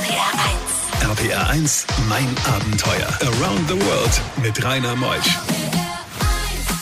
RPR 0.00 1.12
1. 1.12 1.18
RPR 1.18 1.50
1, 1.50 1.86
mein 2.08 2.26
Abenteuer. 2.54 3.08
Around 3.20 3.68
the 3.68 3.74
World 3.74 4.22
mit 4.42 4.64
Rainer 4.64 4.96
Meusch. 4.96 5.38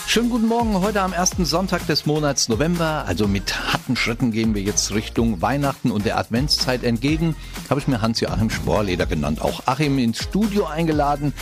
Schönen 0.07 0.29
guten 0.29 0.47
Morgen, 0.47 0.79
heute 0.79 1.01
am 1.01 1.11
ersten 1.11 1.43
Sonntag 1.43 1.85
des 1.85 2.05
Monats 2.05 2.47
November. 2.47 3.03
Also 3.07 3.27
mit 3.27 3.73
harten 3.73 3.97
Schritten 3.97 4.31
gehen 4.31 4.55
wir 4.55 4.61
jetzt 4.61 4.93
Richtung 4.93 5.41
Weihnachten 5.41 5.91
und 5.91 6.05
der 6.05 6.17
Adventszeit 6.17 6.85
entgegen. 6.85 7.35
Habe 7.69 7.81
ich 7.81 7.89
mir 7.89 8.01
Hans-Joachim 8.01 8.49
Sporleder 8.49 9.05
genannt, 9.05 9.41
auch 9.41 9.63
Achim 9.65 9.99
ins 9.99 10.23
Studio 10.23 10.67
eingeladen. 10.67 11.33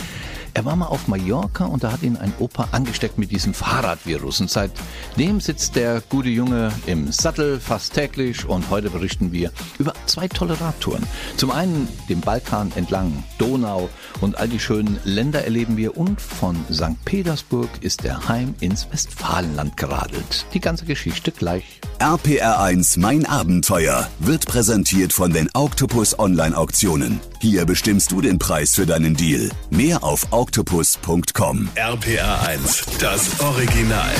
Er 0.58 0.64
war 0.64 0.74
mal 0.74 0.86
auf 0.86 1.06
Mallorca 1.06 1.66
und 1.66 1.84
da 1.84 1.92
hat 1.92 2.02
ihn 2.02 2.16
ein 2.16 2.34
Opa 2.40 2.70
angesteckt 2.72 3.16
mit 3.16 3.30
diesem 3.30 3.54
Fahrradvirus. 3.54 4.40
Und 4.40 4.50
seitdem 4.50 5.40
sitzt 5.40 5.76
der 5.76 6.00
gute 6.08 6.30
Junge 6.30 6.72
im 6.84 7.12
Sattel 7.12 7.60
fast 7.60 7.94
täglich 7.94 8.44
und 8.44 8.68
heute 8.68 8.90
berichten 8.90 9.30
wir 9.30 9.52
über 9.78 9.92
zwei 10.06 10.26
tolle 10.26 10.60
Radtouren. 10.60 11.06
Zum 11.36 11.52
einen 11.52 11.86
den 12.08 12.20
Balkan 12.20 12.72
entlang, 12.74 13.22
Donau 13.38 13.88
und 14.20 14.36
all 14.38 14.48
die 14.48 14.58
schönen 14.58 14.98
Länder 15.04 15.44
erleben 15.44 15.76
wir 15.76 15.96
und 15.96 16.20
von 16.20 16.56
St. 16.72 17.04
Petersburg 17.04 17.70
ist 17.80 18.04
er 18.04 18.28
heim 18.28 18.56
ins 18.58 18.90
Westfalenland 18.90 19.76
geradelt. 19.76 20.44
Die 20.54 20.60
ganze 20.60 20.86
Geschichte 20.86 21.30
gleich. 21.30 21.80
RPR1 21.98 23.00
Mein 23.00 23.26
Abenteuer 23.26 24.08
wird 24.20 24.46
präsentiert 24.46 25.12
von 25.12 25.32
den 25.32 25.48
Octopus 25.52 26.16
Online 26.18 26.56
Auktionen. 26.56 27.20
Hier 27.40 27.64
bestimmst 27.64 28.12
du 28.12 28.20
den 28.20 28.38
Preis 28.38 28.74
für 28.76 28.86
deinen 28.86 29.14
Deal. 29.14 29.50
Mehr 29.70 30.04
auf 30.04 30.28
octopus.com. 30.30 31.68
RPR 31.74 32.42
1, 32.46 32.84
das 33.00 33.40
Original. 33.40 34.12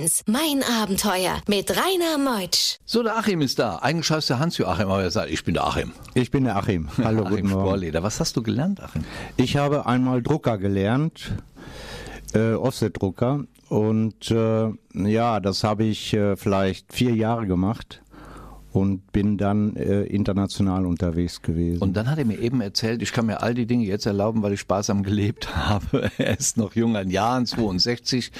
1, 0.00 0.24
mein 0.26 0.62
Abenteuer 0.62 1.42
mit 1.46 1.70
Rainer 1.70 2.16
Meutsch. 2.16 2.78
So, 2.86 3.02
der 3.02 3.18
Achim 3.18 3.42
ist 3.42 3.58
da. 3.58 3.76
Eigentlich 3.76 4.10
heißt 4.10 4.30
der 4.30 4.38
Hans-Joachim, 4.38 4.88
aber 4.88 5.02
er 5.02 5.10
sagt, 5.10 5.30
ich 5.30 5.44
bin 5.44 5.54
der 5.54 5.66
Achim. 5.66 5.92
Ich 6.14 6.30
bin 6.30 6.44
der 6.44 6.56
Achim. 6.56 6.88
Hallo, 7.04 7.24
Achim 7.24 7.36
guten 7.36 7.48
Morgen. 7.50 7.66
Sporleder. 7.66 8.02
Was 8.02 8.18
hast 8.18 8.36
du 8.36 8.42
gelernt, 8.42 8.80
Achim? 8.82 9.04
Ich 9.36 9.56
habe 9.56 9.84
einmal 9.86 10.22
Drucker 10.22 10.56
gelernt, 10.56 11.32
äh, 12.32 12.52
Offset-Drucker. 12.52 13.44
Und 13.68 14.30
äh, 14.30 14.70
ja, 14.94 15.38
das 15.38 15.64
habe 15.64 15.84
ich 15.84 16.14
äh, 16.14 16.36
vielleicht 16.36 16.92
vier 16.92 17.14
Jahre 17.14 17.46
gemacht 17.46 18.00
und 18.72 19.12
bin 19.12 19.36
dann 19.36 19.76
äh, 19.76 20.04
international 20.04 20.86
unterwegs 20.86 21.42
gewesen. 21.42 21.82
Und 21.82 21.94
dann 21.94 22.10
hat 22.10 22.18
er 22.18 22.24
mir 22.24 22.38
eben 22.38 22.60
erzählt, 22.60 23.02
ich 23.02 23.12
kann 23.12 23.26
mir 23.26 23.42
all 23.42 23.52
die 23.54 23.66
Dinge 23.66 23.84
jetzt 23.84 24.06
erlauben, 24.06 24.42
weil 24.42 24.54
ich 24.54 24.60
sparsam 24.60 25.02
gelebt 25.02 25.54
habe. 25.68 26.10
Er 26.16 26.38
ist 26.38 26.56
noch 26.56 26.74
jung 26.74 26.96
an 26.96 27.10
Jahren, 27.10 27.44
62. 27.44 28.32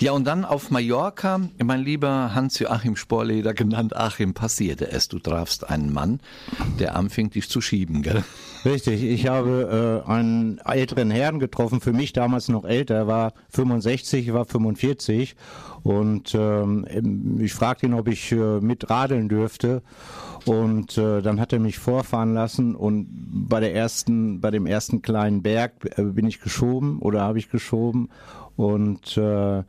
Ja, 0.00 0.12
und 0.12 0.24
dann 0.24 0.44
auf 0.44 0.70
Mallorca, 0.70 1.40
mein 1.62 1.80
lieber 1.82 2.34
Hans-Joachim 2.34 2.96
Sporleder, 2.96 3.54
genannt 3.54 3.94
Achim, 3.94 4.34
passierte 4.34 4.90
es. 4.90 5.08
Du 5.08 5.18
trafst 5.18 5.70
einen 5.70 5.92
Mann, 5.92 6.20
der 6.80 6.96
anfing, 6.96 7.30
dich 7.30 7.48
zu 7.48 7.60
schieben, 7.60 8.02
gell? 8.02 8.24
Richtig, 8.64 9.02
ich 9.02 9.28
habe 9.28 10.02
äh, 10.06 10.10
einen 10.10 10.58
älteren 10.58 11.10
Herrn 11.10 11.38
getroffen, 11.38 11.80
für 11.80 11.92
mich 11.92 12.12
damals 12.12 12.48
noch 12.48 12.64
älter, 12.64 12.94
er 12.94 13.06
war 13.06 13.32
65, 13.50 14.26
ich 14.26 14.34
war 14.34 14.46
45 14.46 15.36
und 15.82 16.34
ähm, 16.34 17.38
ich 17.40 17.52
fragte 17.52 17.86
ihn, 17.86 17.94
ob 17.94 18.08
ich 18.08 18.32
äh, 18.32 18.60
mit 18.60 18.90
radeln 18.90 19.28
dürfte 19.28 19.82
und 20.46 20.98
äh, 20.98 21.22
dann 21.22 21.40
hat 21.40 21.52
er 21.52 21.58
mich 21.58 21.78
vorfahren 21.78 22.34
lassen 22.34 22.74
und 22.74 23.06
bei 23.48 23.60
der 23.60 23.74
ersten, 23.74 24.40
bei 24.40 24.50
dem 24.50 24.66
ersten 24.66 25.02
kleinen 25.02 25.42
Berg 25.42 25.72
äh, 25.96 26.02
bin 26.02 26.26
ich 26.26 26.40
geschoben 26.40 26.98
oder 27.00 27.22
habe 27.22 27.38
ich 27.38 27.50
geschoben 27.50 28.08
und 28.56 29.16
äh, 29.16 29.62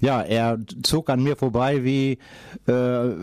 ja, 0.00 0.20
er 0.20 0.58
zog 0.82 1.10
an 1.10 1.22
mir 1.22 1.36
vorbei 1.36 1.84
wie 1.84 2.18
äh, 2.66 3.14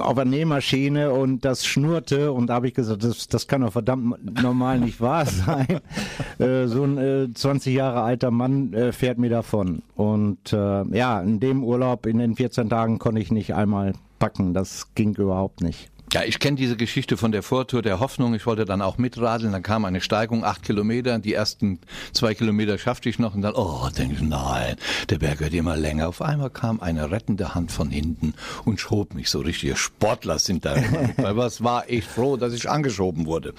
auf 0.00 0.16
einer 0.16 0.24
Nähmaschine 0.24 1.12
und 1.12 1.44
das 1.44 1.66
schnurrte 1.66 2.32
und 2.32 2.46
da 2.46 2.54
habe 2.54 2.68
ich 2.68 2.74
gesagt, 2.74 3.04
das, 3.04 3.28
das 3.28 3.46
kann 3.46 3.60
doch 3.60 3.72
verdammt 3.72 4.42
normal 4.42 4.80
nicht 4.80 5.00
wahr 5.02 5.26
sein. 5.26 5.80
äh, 6.38 6.66
so 6.68 6.84
ein 6.84 6.96
äh, 6.96 7.28
20 7.34 7.74
Jahre 7.74 8.00
alter 8.00 8.30
Mann 8.30 8.72
äh, 8.72 8.92
fährt 8.92 9.18
mir 9.18 9.28
davon. 9.28 9.82
Und 9.94 10.54
äh, 10.54 10.84
ja, 10.96 11.20
in 11.20 11.38
dem 11.38 11.64
Urlaub, 11.64 12.06
in 12.06 12.18
den 12.18 12.34
14 12.34 12.70
Tagen 12.70 12.98
konnte 12.98 13.20
ich 13.20 13.30
nicht 13.30 13.54
einmal 13.54 13.92
packen. 14.18 14.54
Das 14.54 14.94
ging 14.94 15.14
überhaupt 15.16 15.60
nicht. 15.60 15.91
Ja, 16.12 16.24
ich 16.24 16.38
kenne 16.38 16.58
diese 16.58 16.76
Geschichte 16.76 17.16
von 17.16 17.32
der 17.32 17.42
Vortour 17.42 17.80
der 17.80 17.98
Hoffnung. 17.98 18.34
Ich 18.34 18.44
wollte 18.44 18.66
dann 18.66 18.82
auch 18.82 18.98
mitradeln. 18.98 19.52
Dann 19.52 19.62
kam 19.62 19.86
eine 19.86 20.02
Steigung, 20.02 20.44
acht 20.44 20.62
Kilometer. 20.62 21.18
Die 21.18 21.32
ersten 21.32 21.78
zwei 22.12 22.34
Kilometer 22.34 22.76
schaffte 22.76 23.08
ich 23.08 23.18
noch. 23.18 23.34
Und 23.34 23.40
dann, 23.40 23.54
oh, 23.54 23.88
denke 23.96 24.16
ich, 24.16 24.20
nein, 24.20 24.76
der 25.08 25.18
Berg 25.18 25.40
wird 25.40 25.54
immer 25.54 25.74
länger. 25.74 26.08
Auf 26.08 26.20
einmal 26.20 26.50
kam 26.50 26.80
eine 26.80 27.10
rettende 27.10 27.54
Hand 27.54 27.72
von 27.72 27.88
hinten 27.88 28.34
und 28.66 28.78
schob 28.78 29.14
mich 29.14 29.30
so 29.30 29.40
richtig. 29.40 29.78
Sportler 29.78 30.38
sind 30.38 30.66
da. 30.66 30.74
Bei 31.16 31.34
was 31.34 31.64
war 31.64 31.88
ich 31.88 32.04
froh, 32.04 32.36
dass 32.36 32.52
ich 32.52 32.68
angeschoben 32.68 33.24
wurde. 33.24 33.54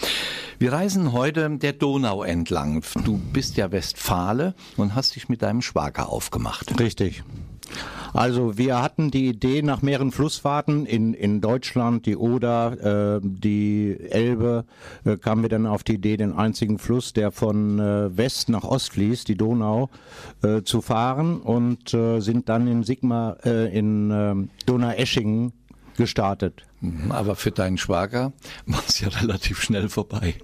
Wir 0.59 0.74
reisen 0.74 1.12
heute 1.12 1.50
der 1.58 1.74
Donau 1.74 2.22
entlang. 2.22 2.84
Du 3.03 3.18
bist 3.18 3.58
ja 3.58 3.72
Westfale 3.72 4.53
und 4.78 4.94
hast 4.94 5.16
dich 5.16 5.28
mit 5.28 5.42
deinem 5.42 5.63
Schwager 5.63 6.08
aufgemacht. 6.09 6.80
Richtig. 6.80 7.24
Also 8.13 8.57
wir 8.57 8.81
hatten 8.81 9.09
die 9.09 9.28
Idee 9.28 9.63
nach 9.63 9.81
mehreren 9.81 10.11
Flussfahrten 10.11 10.85
in, 10.85 11.13
in 11.13 11.41
Deutschland, 11.41 12.06
die 12.06 12.16
Oder, 12.16 13.17
äh, 13.17 13.22
die 13.23 13.97
Elbe, 14.09 14.66
äh, 15.03 15.17
kamen 15.17 15.41
wir 15.41 15.50
dann 15.50 15.66
auf 15.66 15.83
die 15.83 15.95
Idee, 15.95 16.17
den 16.17 16.33
einzigen 16.33 16.78
Fluss, 16.78 17.13
der 17.13 17.31
von 17.31 17.79
äh, 17.79 18.16
West 18.16 18.50
nach 18.50 18.63
Ost 18.63 18.94
fließt, 18.94 19.28
die 19.28 19.35
Donau, 19.35 19.89
äh, 20.44 20.62
zu 20.62 20.81
fahren 20.81 21.41
und 21.41 21.94
äh, 21.94 22.19
sind 22.19 22.50
dann 22.50 22.67
in 22.67 22.83
Sigma, 22.83 23.38
äh, 23.44 23.75
in 23.75 24.12
äh, 24.12 24.35
Donaueschingen 24.67 25.53
gestartet. 25.97 26.63
Mhm, 26.81 27.12
Aber 27.12 27.35
für 27.35 27.51
deinen 27.51 27.78
Schwager 27.78 28.33
war 28.67 28.83
es 28.88 29.00
ja 29.00 29.07
relativ 29.22 29.62
schnell 29.62 29.89
vorbei. 29.89 30.35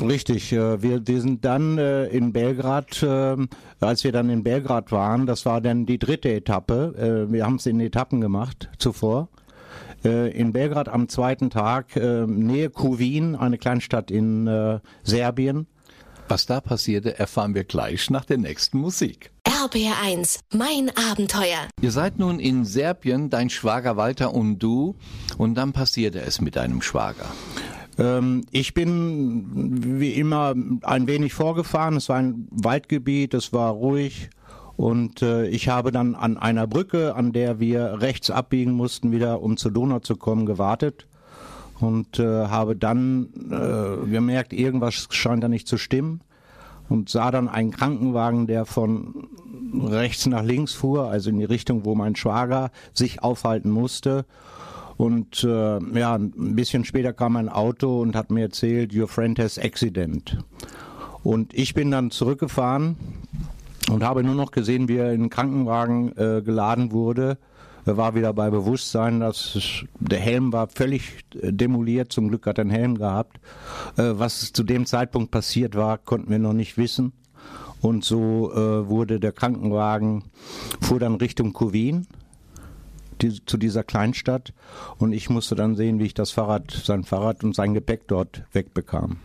Richtig, 0.00 0.52
äh, 0.52 0.82
wir, 0.82 1.20
sind 1.20 1.44
dann 1.44 1.78
äh, 1.78 2.06
in 2.06 2.32
Belgrad, 2.32 3.02
äh, 3.02 3.36
als 3.80 4.04
wir 4.04 4.12
dann 4.12 4.30
in 4.30 4.42
Belgrad 4.42 4.90
waren, 4.90 5.26
das 5.26 5.46
war 5.46 5.60
dann 5.60 5.86
die 5.86 5.98
dritte 5.98 6.32
Etappe, 6.32 7.26
wir 7.30 7.44
haben 7.44 7.56
es 7.56 7.66
in 7.66 7.80
Etappen 7.80 8.20
gemacht 8.20 8.68
zuvor. 8.78 9.28
In 10.02 10.52
Belgrad 10.52 10.88
am 10.88 11.08
zweiten 11.08 11.50
Tag, 11.50 11.96
äh, 11.96 12.26
Nähe 12.26 12.70
Kovin, 12.70 13.34
eine 13.34 13.58
Kleinstadt 13.58 14.10
in 14.10 14.80
Serbien. 15.02 15.66
Was 16.28 16.46
da 16.46 16.60
passierte, 16.60 17.18
erfahren 17.18 17.54
wir 17.54 17.64
gleich 17.64 18.10
nach 18.10 18.24
der 18.24 18.38
nächsten 18.38 18.78
Musik. 18.78 19.32
RPR 19.44 19.94
1, 20.04 20.40
mein 20.52 20.90
Abenteuer. 21.10 21.68
Ihr 21.80 21.92
seid 21.92 22.18
nun 22.18 22.40
in 22.40 22.64
Serbien, 22.64 23.30
dein 23.30 23.48
Schwager 23.48 23.96
Walter 23.96 24.34
und 24.34 24.58
du, 24.58 24.96
und 25.38 25.54
dann 25.54 25.72
passierte 25.72 26.20
es 26.20 26.40
mit 26.40 26.56
deinem 26.56 26.82
Schwager. 26.82 27.26
Ähm, 27.98 28.44
ich 28.50 28.74
bin 28.74 30.00
wie 30.00 30.12
immer 30.12 30.54
ein 30.82 31.06
wenig 31.06 31.34
vorgefahren. 31.34 31.96
Es 31.96 32.08
war 32.08 32.16
ein 32.16 32.48
Waldgebiet, 32.50 33.34
es 33.34 33.52
war 33.52 33.72
ruhig. 33.72 34.30
Und 34.76 35.22
äh, 35.22 35.46
ich 35.46 35.68
habe 35.68 35.90
dann 35.90 36.14
an 36.14 36.36
einer 36.36 36.66
Brücke, 36.66 37.14
an 37.14 37.32
der 37.32 37.60
wir 37.60 38.02
rechts 38.02 38.30
abbiegen 38.30 38.72
mussten, 38.72 39.10
wieder 39.10 39.40
um 39.40 39.56
zur 39.56 39.70
Donau 39.70 40.00
zu 40.00 40.16
kommen, 40.16 40.44
gewartet. 40.44 41.06
Und 41.80 42.18
äh, 42.18 42.46
habe 42.46 42.76
dann 42.76 43.28
äh, 43.50 44.06
gemerkt, 44.10 44.52
irgendwas 44.52 45.08
scheint 45.10 45.42
da 45.42 45.48
nicht 45.48 45.66
zu 45.66 45.78
stimmen. 45.78 46.20
Und 46.88 47.08
sah 47.08 47.30
dann 47.30 47.48
einen 47.48 47.72
Krankenwagen, 47.72 48.46
der 48.46 48.64
von 48.64 49.28
rechts 49.74 50.26
nach 50.26 50.44
links 50.44 50.72
fuhr, 50.72 51.10
also 51.10 51.30
in 51.30 51.38
die 51.38 51.44
Richtung, 51.44 51.84
wo 51.84 51.94
mein 51.94 52.14
Schwager 52.14 52.70
sich 52.92 53.22
aufhalten 53.22 53.70
musste. 53.70 54.24
Und 54.96 55.44
äh, 55.44 55.78
ja, 55.98 56.14
ein 56.14 56.56
bisschen 56.56 56.84
später 56.84 57.12
kam 57.12 57.36
ein 57.36 57.48
Auto 57.48 58.00
und 58.00 58.16
hat 58.16 58.30
mir 58.30 58.42
erzählt, 58.42 58.94
your 58.94 59.08
friend 59.08 59.38
has 59.38 59.58
accident. 59.58 60.38
Und 61.22 61.52
ich 61.54 61.74
bin 61.74 61.90
dann 61.90 62.10
zurückgefahren 62.10 62.96
und 63.90 64.02
habe 64.02 64.22
nur 64.22 64.34
noch 64.34 64.52
gesehen, 64.52 64.88
wie 64.88 64.96
er 64.96 65.12
in 65.12 65.22
den 65.22 65.30
Krankenwagen 65.30 66.16
äh, 66.16 66.42
geladen 66.42 66.92
wurde. 66.92 67.38
Er 67.84 67.96
war 67.96 68.14
wieder 68.14 68.32
bei 68.32 68.50
Bewusstsein, 68.50 69.20
dass 69.20 69.84
der 70.00 70.18
Helm 70.18 70.52
war 70.52 70.68
völlig 70.68 71.24
äh, 71.40 71.52
demoliert. 71.52 72.12
Zum 72.12 72.28
Glück 72.28 72.46
hat 72.46 72.58
er 72.58 72.62
einen 72.62 72.70
Helm 72.70 72.98
gehabt. 72.98 73.38
Äh, 73.96 74.14
was 74.14 74.52
zu 74.52 74.64
dem 74.64 74.86
Zeitpunkt 74.86 75.30
passiert 75.30 75.74
war, 75.74 75.98
konnten 75.98 76.30
wir 76.30 76.38
noch 76.38 76.52
nicht 76.52 76.78
wissen. 76.78 77.12
Und 77.82 78.02
so 78.04 78.50
äh, 78.52 78.88
wurde 78.88 79.20
der 79.20 79.32
Krankenwagen, 79.32 80.24
fuhr 80.80 80.98
dann 80.98 81.16
Richtung 81.16 81.52
Kovin 81.52 82.06
die, 83.22 83.44
zu 83.44 83.56
dieser 83.56 83.84
Kleinstadt 83.84 84.52
und 84.98 85.12
ich 85.12 85.30
musste 85.30 85.54
dann 85.54 85.76
sehen, 85.76 85.98
wie 85.98 86.06
ich 86.06 86.14
das 86.14 86.30
Fahrrad, 86.30 86.70
sein 86.70 87.04
Fahrrad 87.04 87.44
und 87.44 87.54
sein 87.54 87.74
Gepäck 87.74 88.08
dort 88.08 88.42
wegbekam. 88.52 89.18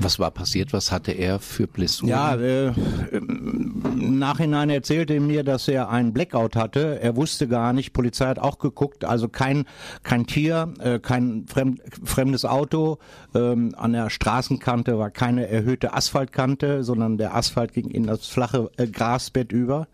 Was 0.00 0.18
war 0.18 0.30
passiert? 0.30 0.72
Was 0.72 0.92
hatte 0.92 1.12
er 1.12 1.38
für 1.38 1.66
Blessuren? 1.66 2.10
Ja, 2.10 2.34
äh, 2.34 2.72
im 3.12 4.18
Nachhinein 4.18 4.70
erzählte 4.70 5.14
er 5.14 5.20
mir, 5.20 5.44
dass 5.44 5.68
er 5.68 5.88
einen 5.88 6.12
Blackout 6.12 6.56
hatte. 6.56 7.00
Er 7.00 7.16
wusste 7.16 7.48
gar 7.48 7.72
nicht, 7.72 7.92
Polizei 7.92 8.26
hat 8.26 8.38
auch 8.38 8.58
geguckt, 8.58 9.04
also 9.04 9.28
kein, 9.28 9.64
kein 10.02 10.26
Tier, 10.26 10.72
äh, 10.80 10.98
kein 10.98 11.46
fremd, 11.46 11.80
fremdes 12.04 12.44
Auto. 12.44 12.98
Ähm, 13.34 13.74
an 13.76 13.92
der 13.92 14.10
Straßenkante 14.10 14.98
war 14.98 15.10
keine 15.10 15.48
erhöhte 15.48 15.94
Asphaltkante, 15.94 16.84
sondern 16.84 17.18
der 17.18 17.34
Asphalt 17.34 17.72
ging 17.72 17.90
in 17.90 18.06
das 18.06 18.26
flache 18.26 18.70
äh, 18.76 18.86
Grasbett 18.86 19.52
über. 19.52 19.88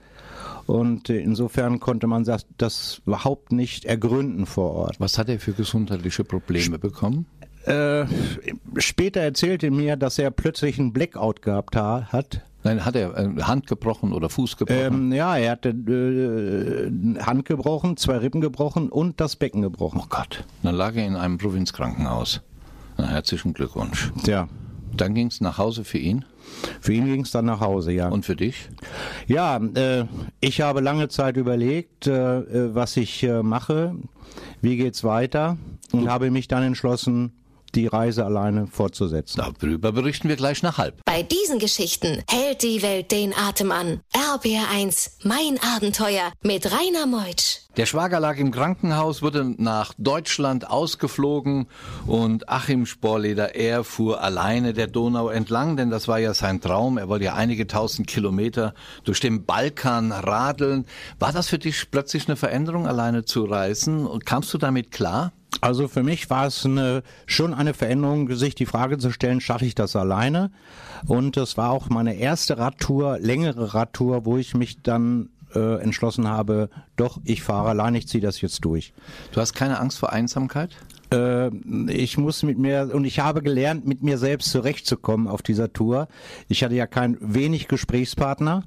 Und 0.67 1.11
insofern 1.11 1.81
konnte 1.81 2.07
man 2.07 2.25
das, 2.25 2.47
das 2.57 3.03
überhaupt 3.07 3.53
nicht 3.53 3.85
ergründen 3.85 4.47
vor 4.47 4.73
Ort. 4.73 4.97
Was 4.99 5.19
hat 5.19 5.29
er 5.29 5.39
für 5.39 5.53
gesundheitliche 5.53 6.25
Probleme 6.25 6.79
bekommen? 6.79 7.27
Äh, 7.67 8.07
später 8.77 9.21
erzählte 9.21 9.71
mir, 9.71 9.97
dass 9.97 10.19
er 10.19 10.31
plötzlich 10.31 10.79
einen 10.79 10.93
Blackout 10.93 11.43
gehabt 11.43 11.77
hat. 11.77 12.43
Nein, 12.63 12.85
hat 12.85 12.97
er 12.97 13.17
äh, 13.17 13.43
Hand 13.43 13.67
gebrochen 13.67 14.13
oder 14.13 14.29
Fuß 14.29 14.57
gebrochen? 14.57 15.11
Ähm, 15.11 15.13
ja, 15.13 15.37
er 15.37 15.53
hatte 15.53 15.69
äh, 15.71 17.21
Hand 17.21 17.45
gebrochen, 17.45 17.97
zwei 17.97 18.19
Rippen 18.19 18.41
gebrochen 18.41 18.89
und 18.91 19.21
das 19.21 19.37
Becken 19.37 19.63
gebrochen. 19.63 20.01
Oh 20.03 20.07
Gott. 20.09 20.45
Dann 20.63 20.75
lag 20.75 20.95
er 20.95 21.07
in 21.07 21.17
einem 21.17 21.39
Provinzkrankenhaus. 21.39 22.41
Na, 22.97 23.09
herzlichen 23.09 23.53
Glückwunsch. 23.55 24.13
Ja. 24.27 24.49
Dann 24.97 25.15
ging 25.15 25.27
es 25.27 25.41
nach 25.41 25.59
Hause 25.59 25.85
für 25.85 25.99
ihn? 25.99 26.25
Für 26.81 26.93
ihn 26.93 27.07
ging 27.07 27.23
es 27.23 27.31
dann 27.31 27.45
nach 27.47 27.61
Hause, 27.61 27.93
ja. 27.93 28.09
Und 28.09 28.25
für 28.25 28.37
dich? 28.37 28.69
Ja, 29.27 29.57
äh, 29.57 30.05
ich 30.41 30.61
habe 30.61 30.81
lange 30.81 31.09
Zeit 31.09 31.37
überlegt, 31.37 32.07
äh, 32.07 32.39
äh 32.39 32.75
was 32.75 32.97
ich 32.97 33.23
äh, 33.23 33.43
mache, 33.43 33.95
wie 34.61 34.77
geht's 34.77 35.05
weiter 35.05 35.57
und 35.93 36.09
habe 36.09 36.31
mich 36.31 36.49
dann 36.49 36.63
entschlossen, 36.63 37.33
die 37.75 37.87
Reise 37.87 38.25
alleine 38.25 38.67
fortzusetzen. 38.67 39.43
Darüber 39.61 39.93
berichten 39.93 40.29
wir 40.29 40.37
gleich 40.37 40.63
nach 40.63 40.79
halb. 40.79 41.01
Bei 41.05 41.23
diesen 41.23 41.59
Geschichten 41.59 42.23
hält 42.29 42.63
die 42.63 42.83
Welt 42.83 43.11
den 43.11 43.35
Atem 43.35 43.73
an. 43.73 44.01
RBR1, 44.13 45.11
mein 45.25 45.59
Abenteuer 45.77 46.33
mit 46.43 46.67
Rainer 46.67 47.07
Meutsch. 47.07 47.65
Der 47.77 47.87
Schwager 47.87 48.21
lag 48.21 48.37
im 48.39 48.53
Krankenhaus, 48.53 49.21
wurde 49.21 49.53
nach 49.59 49.95
Deutschland 49.99 50.71
ausgeflogen 50.71 51.67
und 52.07 52.49
Achim 52.49 52.87
Sporleder, 52.87 53.57
er 53.57 53.83
fuhr 53.83 54.23
alleine 54.23 54.75
der 54.75 54.87
Donau 54.87 55.29
entlang, 55.29 55.77
denn 55.77 55.91
das 55.91 56.07
war 56.07 56.21
ja 56.21 56.35
sein 56.35 56.61
Traum. 56.61 56.99
Er 56.99 57.09
wollte 57.09 57.25
ja 57.25 57.35
einige 57.35 57.67
tausend 57.67 58.07
Kilometer 58.07 58.75
durch 59.03 59.19
den 59.19 59.45
Balkan 59.45 60.13
radeln. 60.13 60.87
War 61.19 61.33
das 61.33 61.49
für 61.49 61.59
dich 61.59 61.91
plötzlich 61.91 62.29
eine 62.29 62.37
Veränderung, 62.37 62.87
alleine 62.87 63.25
zu 63.25 63.45
reisen? 63.45 64.09
Kamst 64.25 64.55
du 64.55 64.59
damit 64.59 64.93
klar? 64.93 65.33
Also 65.61 65.89
für 65.89 66.03
mich 66.03 66.29
war 66.31 66.47
es 66.47 66.65
eine, 66.67 67.03
schon 67.27 67.55
eine 67.55 67.75
Veränderung, 67.75 68.31
sich 68.35 68.55
die 68.55 68.67
Frage 68.67 68.99
zu 68.99 69.11
stellen, 69.11 69.41
schaffe 69.41 69.65
ich 69.65 69.75
das 69.75 69.97
alleine? 69.97 70.51
Und 71.07 71.37
es 71.37 71.57
war 71.57 71.71
auch 71.71 71.89
meine 71.89 72.15
erste 72.15 72.59
Radtour, 72.59 73.19
längere 73.19 73.75
Radtour, 73.75 74.27
wo 74.27 74.37
ich 74.37 74.55
mich 74.55 74.83
dann 74.83 75.31
äh, 75.55 75.81
entschlossen 75.81 76.29
habe, 76.29 76.69
doch, 76.97 77.21
ich 77.25 77.43
fahre 77.43 77.71
allein, 77.71 77.95
ich 77.95 78.09
ziehe 78.09 78.23
das 78.23 78.41
jetzt 78.41 78.65
durch. 78.65 78.93
Du 79.33 79.41
hast 79.41 79.55
keine 79.55 79.81
Angst 79.81 79.99
vor 79.99 80.13
Einsamkeit? 80.13 80.77
Äh, 81.13 81.51
ich 81.91 82.19
muss 82.19 82.43
mit 82.43 82.59
mir 82.59 82.91
und 82.93 83.05
ich 83.05 83.21
habe 83.21 83.43
gelernt, 83.43 83.87
mit 83.87 84.03
mir 84.03 84.19
selbst 84.19 84.51
zurechtzukommen 84.51 85.29
auf 85.29 85.43
dieser 85.43 85.73
Tour. 85.73 86.09
Ich 86.49 86.65
hatte 86.65 86.75
ja 86.75 86.87
kein 86.87 87.17
wenig 87.21 87.69
Gesprächspartner 87.69 88.65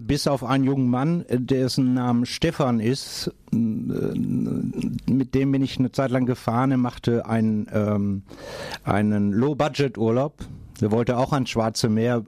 bis 0.00 0.26
auf 0.26 0.44
einen 0.44 0.64
jungen 0.64 0.90
Mann, 0.90 1.24
dessen 1.30 1.94
Name 1.94 2.26
Stefan 2.26 2.80
ist. 2.80 3.32
Äh, 3.50 3.56
mit 3.56 5.34
dem 5.34 5.52
bin 5.52 5.62
ich 5.62 5.78
eine 5.78 5.90
Zeit 5.90 6.10
lang 6.10 6.26
gefahren. 6.26 6.70
Er 6.70 6.76
machte 6.76 7.26
einen, 7.26 7.66
ähm, 7.72 8.22
einen 8.84 9.32
Low-Budget-Urlaub. 9.32 10.44
Er 10.82 10.90
wollte 10.90 11.16
auch 11.16 11.32
ans 11.32 11.48
Schwarze 11.48 11.88
Meer, 11.88 12.24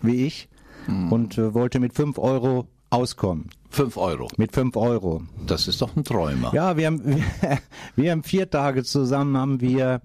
wie 0.00 0.26
ich, 0.26 0.48
mhm. 0.88 1.12
und 1.12 1.38
äh, 1.38 1.54
wollte 1.54 1.78
mit 1.78 1.94
5 1.94 2.18
Euro 2.18 2.66
auskommen. 2.90 3.50
5 3.70 3.96
Euro. 3.96 4.28
Mit 4.36 4.52
5 4.52 4.76
Euro. 4.76 5.22
Das 5.46 5.68
ist 5.68 5.80
doch 5.80 5.96
ein 5.96 6.04
Träumer. 6.04 6.52
Ja, 6.52 6.76
wir 6.76 6.86
haben, 6.86 7.04
wir, 7.04 7.22
wir 7.96 8.10
haben 8.10 8.22
vier 8.22 8.50
Tage 8.50 8.82
zusammen 8.82 9.36
haben 9.36 9.60
wir, 9.60 10.02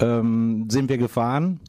ähm, 0.00 0.66
sind 0.68 0.88
wir 0.88 0.98
gefahren 0.98 1.60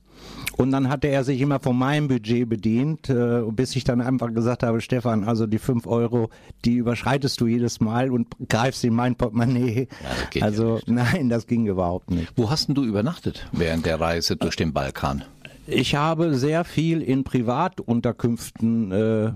und 0.59 0.71
dann 0.71 0.89
hatte 0.89 1.07
er 1.07 1.23
sich 1.23 1.39
immer 1.39 1.61
von 1.61 1.77
meinem 1.77 2.09
Budget 2.09 2.49
bedient, 2.49 3.09
äh, 3.09 3.43
bis 3.49 3.77
ich 3.77 3.85
dann 3.85 4.01
einfach 4.01 4.33
gesagt 4.33 4.61
habe, 4.61 4.81
Stefan, 4.81 5.23
also 5.23 5.47
die 5.47 5.57
fünf 5.57 5.87
Euro, 5.87 6.29
die 6.65 6.75
überschreitest 6.75 7.39
du 7.39 7.47
jedes 7.47 7.79
Mal 7.79 8.11
und 8.11 8.27
greifst 8.49 8.83
in 8.83 8.93
mein 8.93 9.15
Portemonnaie. 9.15 9.87
Ja, 10.33 10.41
also 10.41 10.75
ja 10.85 10.93
nein, 10.93 11.29
das 11.29 11.47
ging 11.47 11.65
überhaupt 11.65 12.11
nicht. 12.11 12.33
Wo 12.35 12.49
hast 12.49 12.67
denn 12.67 12.75
du 12.75 12.83
übernachtet 12.83 13.47
während 13.53 13.85
der 13.85 14.01
Reise 14.01 14.35
durch 14.35 14.57
den 14.57 14.73
Balkan? 14.73 15.23
Ich 15.65 15.95
habe 15.95 16.35
sehr 16.35 16.65
viel 16.65 17.01
in 17.01 17.23
Privatunterkünften 17.23 18.91
äh, 18.91 19.31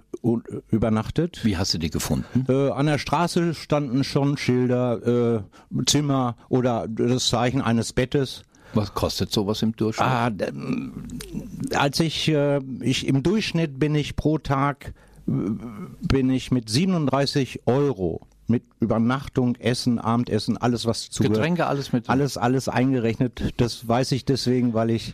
übernachtet. 0.71 1.39
Wie 1.45 1.55
hast 1.55 1.73
du 1.73 1.77
die 1.77 1.89
gefunden? 1.89 2.45
Äh, 2.49 2.71
an 2.71 2.87
der 2.87 2.97
Straße 2.97 3.53
standen 3.53 4.03
schon 4.03 4.35
Schilder, 4.35 5.39
äh, 5.39 5.83
Zimmer 5.85 6.35
oder 6.49 6.87
das 6.89 7.29
Zeichen 7.29 7.61
eines 7.61 7.93
Bettes. 7.93 8.43
Was 8.73 8.93
kostet 8.93 9.31
sowas 9.31 9.61
im 9.61 9.75
Durchschnitt? 9.75 10.07
Ah, 10.07 10.31
als 11.75 11.99
ich, 11.99 12.27
äh, 12.29 12.59
ich 12.81 13.07
im 13.07 13.23
Durchschnitt 13.23 13.79
bin 13.79 13.95
ich 13.95 14.15
pro 14.15 14.37
Tag 14.37 14.93
äh, 15.27 15.31
bin 16.01 16.29
ich 16.29 16.51
mit 16.51 16.69
37 16.69 17.61
Euro 17.65 18.21
mit 18.47 18.63
Übernachtung, 18.79 19.55
Essen, 19.55 19.99
Abendessen, 19.99 20.57
alles 20.57 20.85
was 20.85 21.09
zu 21.09 21.23
Getränke, 21.23 21.65
alles 21.65 21.93
mit 21.93 22.09
alles 22.09 22.37
alles 22.37 22.67
eingerechnet. 22.67 23.53
Das 23.57 23.87
weiß 23.87 24.11
ich 24.11 24.25
deswegen, 24.25 24.73
weil 24.73 24.89
ich 24.89 25.13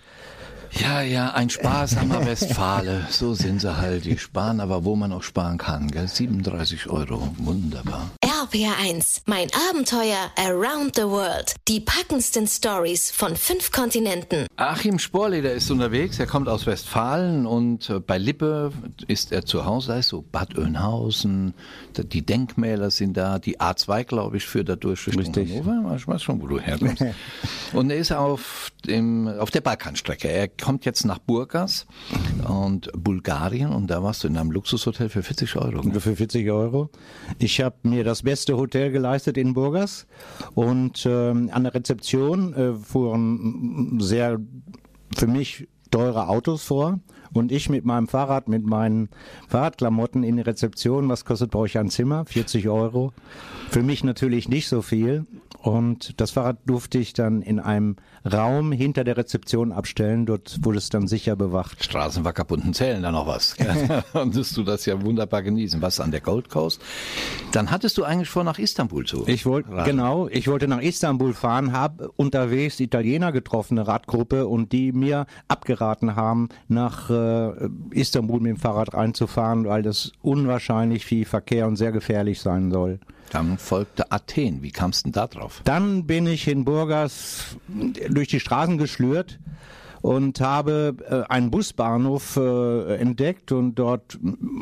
ja, 0.72 1.02
ja, 1.02 1.32
ein 1.34 1.50
sparsamer 1.50 2.26
Westfale. 2.26 3.08
So 3.10 3.34
sind 3.34 3.62
sie 3.62 3.78
halt. 3.78 4.06
Die 4.06 4.18
sparen 4.18 4.60
aber, 4.60 4.86
wo 4.86 4.96
man 4.96 5.12
auch 5.12 5.24
sparen 5.24 5.58
kann. 5.58 5.90
Gell? 5.90 6.08
37 6.08 6.90
Euro. 6.90 7.34
Wunderbar. 7.38 8.12
RPR1, 8.50 9.22
mein 9.28 9.48
Abenteuer 9.69 10.31
Around 10.36 10.96
the 10.96 11.04
World. 11.04 11.54
Die 11.68 11.80
packendsten 11.81 12.48
Stories 12.48 13.12
von 13.12 13.36
fünf 13.36 13.72
Kontinenten. 13.72 14.48
Achim 14.56 14.98
Sporleder 14.98 15.54
ist 15.54 15.69
unterwegs. 15.69 16.18
Er 16.19 16.25
kommt 16.25 16.50
aus 16.50 16.66
Westfalen 16.66 17.46
und 17.46 17.90
äh, 17.92 18.00
bei 18.00 18.18
Lippe 18.18 18.72
ist 19.07 19.31
er 19.31 19.46
zu 19.46 19.66
Hause. 19.66 19.98
Ist 19.98 20.07
so 20.07 20.24
Bad 20.24 20.57
Oeynhausen. 20.57 21.54
Die 21.96 22.25
Denkmäler 22.25 22.90
sind 22.90 23.18
da. 23.18 23.38
Die 23.38 23.60
A2, 23.60 24.04
glaube 24.04 24.38
ich, 24.38 24.48
führt 24.48 24.69
da 24.69 24.75
durch 24.75 25.06
Richtung 25.06 25.48
Hannover. 25.48 25.95
Ich 25.95 26.07
weiß 26.07 26.24
schon, 26.24 26.42
wo 26.42 26.48
du 26.48 26.60
herkommst. 26.60 27.04
und 27.74 27.92
er 27.92 27.98
ist 27.98 28.12
auf, 28.12 28.72
dem, 28.88 29.28
auf 29.28 29.52
der 29.52 29.62
Balkanstrecke. 29.62 30.28
Er 30.28 30.48
kommt 30.48 30.86
jetzt 30.86 31.06
nach 31.06 31.19
Burgas 31.19 31.86
und 32.48 32.92
Bulgarien 32.94 33.69
und 33.72 33.88
da 33.88 34.02
warst 34.02 34.24
du 34.24 34.28
in 34.28 34.38
einem 34.38 34.52
Luxushotel 34.52 35.10
für 35.10 35.22
40 35.22 35.56
Euro. 35.56 35.84
Für 36.00 36.16
40 36.16 36.50
Euro. 36.50 36.90
Ich 37.38 37.62
habe 37.62 37.75
mir 37.84 38.04
das 38.04 38.24
beste 38.24 38.39
Hotel 38.48 38.92
geleistet 38.92 39.38
in 39.38 39.54
Burgas 39.54 40.08
und 40.56 41.06
ähm, 41.06 41.50
an 41.52 41.64
der 41.64 41.74
Rezeption 41.74 42.54
äh, 42.54 42.74
fuhren 42.74 44.00
sehr 44.00 44.40
für 45.16 45.28
mich 45.28 45.68
teure 45.92 46.30
Autos 46.30 46.64
vor 46.64 47.00
und 47.34 47.52
ich 47.52 47.70
mit 47.70 47.86
meinem 47.86 48.08
Fahrrad, 48.08 48.48
mit 48.48 48.66
meinen 48.66 49.10
Fahrradklamotten 49.48 50.24
in 50.24 50.38
die 50.38 50.42
Rezeption. 50.42 51.10
Was 51.10 51.26
kostet 51.26 51.52
bei 51.52 51.60
euch 51.60 51.78
ein 51.78 51.90
Zimmer? 51.90 52.26
40 52.26 52.69
Euro. 52.69 53.14
Für 53.69 53.84
mich 53.84 54.04
natürlich 54.04 54.50
nicht 54.50 54.68
so 54.68 54.81
viel. 54.81 55.26
Und 55.61 56.21
das 56.21 56.31
Fahrrad 56.31 56.57
durfte 56.66 56.99
ich 56.99 57.11
dann 57.13 57.42
in 57.42 57.59
einem 57.59 57.97
Raum 58.31 58.71
hinter 58.71 59.04
der 59.04 59.18
Rezeption 59.18 59.73
abstellen. 59.73 60.25
Dort 60.25 60.59
wurde 60.63 60.78
es 60.78 60.89
dann 60.89 61.07
sicher 61.07 61.35
bewacht. 61.35 61.83
Straßenvagabunden 61.83 62.73
zählen 62.73 63.04
da 63.04 63.11
noch 63.11 63.28
was. 63.28 63.57
Konntest 64.13 64.56
du 64.56 64.63
das 64.63 64.85
ja 64.85 65.01
wunderbar 65.01 65.44
genießen. 65.44 65.81
Was 65.81 65.99
an 65.99 66.11
der 66.11 66.21
Gold 66.21 66.49
Coast? 66.49 66.81
Dann 67.51 67.71
hattest 67.71 67.97
du 67.97 68.04
eigentlich 68.04 68.30
vor, 68.30 68.45
nach 68.45 68.57
Istanbul 68.57 69.06
zu. 69.06 69.28
Ich 69.28 69.45
wollte, 69.45 69.69
genau, 69.83 70.30
ich 70.30 70.47
wollte 70.47 70.68
nach 70.68 70.81
Istanbul 70.81 71.33
fahren, 71.33 71.73
habe 71.73 72.09
unterwegs 72.16 72.80
Italiener 72.80 73.33
getroffen, 73.33 73.78
eine 73.78 73.87
Radgruppe, 73.87 74.47
und 74.47 74.71
die 74.71 74.94
mir 74.94 75.25
abgeraten 75.49 76.16
haben, 76.16 76.49
nach 76.69 77.09
äh, 77.09 77.69
Istanbul 77.92 78.39
mit 78.39 78.51
dem 78.51 78.57
Fahrrad 78.57 78.94
reinzufahren, 78.94 79.66
weil 79.66 79.83
das 79.83 80.13
unwahrscheinlich 80.21 81.06
viel 81.06 81.25
Verkehr 81.25 81.68
und 81.68 81.75
sehr 81.75 81.92
gefährlich 81.92 82.39
sein 82.39 82.71
soll. 82.71 82.99
Dann 83.31 83.57
folgte 83.57 84.12
Athen. 84.12 84.62
Wie 84.62 84.71
kamst 84.71 85.02
du 85.02 85.09
denn 85.09 85.14
da 85.14 85.28
drauf? 85.28 85.62
Dann 85.64 86.06
bin 86.06 86.28
ich 86.28 86.48
in 86.48 86.66
Burgas 86.66 87.57
durch 88.09 88.28
die 88.28 88.40
Straßen 88.40 88.78
geschlürt 88.78 89.40
und 90.02 90.40
habe 90.40 90.95
äh, 91.09 91.31
einen 91.31 91.52
Busbahnhof 91.52 92.38
äh, 92.38 92.95
entdeckt 92.95 93.52
und 93.52 93.76
dort 93.76 94.18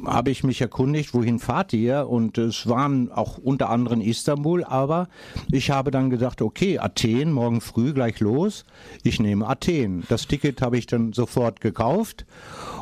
habe 0.05 0.31
ich 0.31 0.43
mich 0.43 0.61
erkundigt, 0.61 1.13
wohin 1.13 1.39
fahrt 1.39 1.73
ihr? 1.73 2.07
Und 2.07 2.37
es 2.37 2.67
waren 2.67 3.11
auch 3.11 3.37
unter 3.37 3.69
anderem 3.69 4.01
Istanbul, 4.01 4.63
aber 4.63 5.07
ich 5.51 5.69
habe 5.69 5.91
dann 5.91 6.09
gedacht, 6.09 6.41
okay, 6.41 6.79
Athen, 6.79 7.31
morgen 7.31 7.61
früh 7.61 7.93
gleich 7.93 8.19
los. 8.19 8.65
Ich 9.03 9.19
nehme 9.19 9.47
Athen. 9.47 10.03
Das 10.09 10.27
Ticket 10.27 10.61
habe 10.61 10.77
ich 10.77 10.87
dann 10.87 11.13
sofort 11.13 11.61
gekauft 11.61 12.25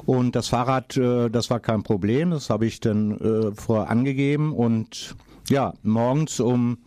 und 0.05 0.35
das 0.35 0.47
Fahrrad, 0.47 0.95
äh, 0.97 1.29
das 1.29 1.49
war 1.49 1.59
kein 1.59 1.83
Problem, 1.83 2.31
das 2.31 2.49
habe 2.49 2.65
ich 2.65 2.79
dann 2.79 3.55
vorher 3.55 3.89
angegeben 3.89 4.53
und 4.53 5.15
ja, 5.49 5.73
morgens 5.83 6.39
um 6.39 6.77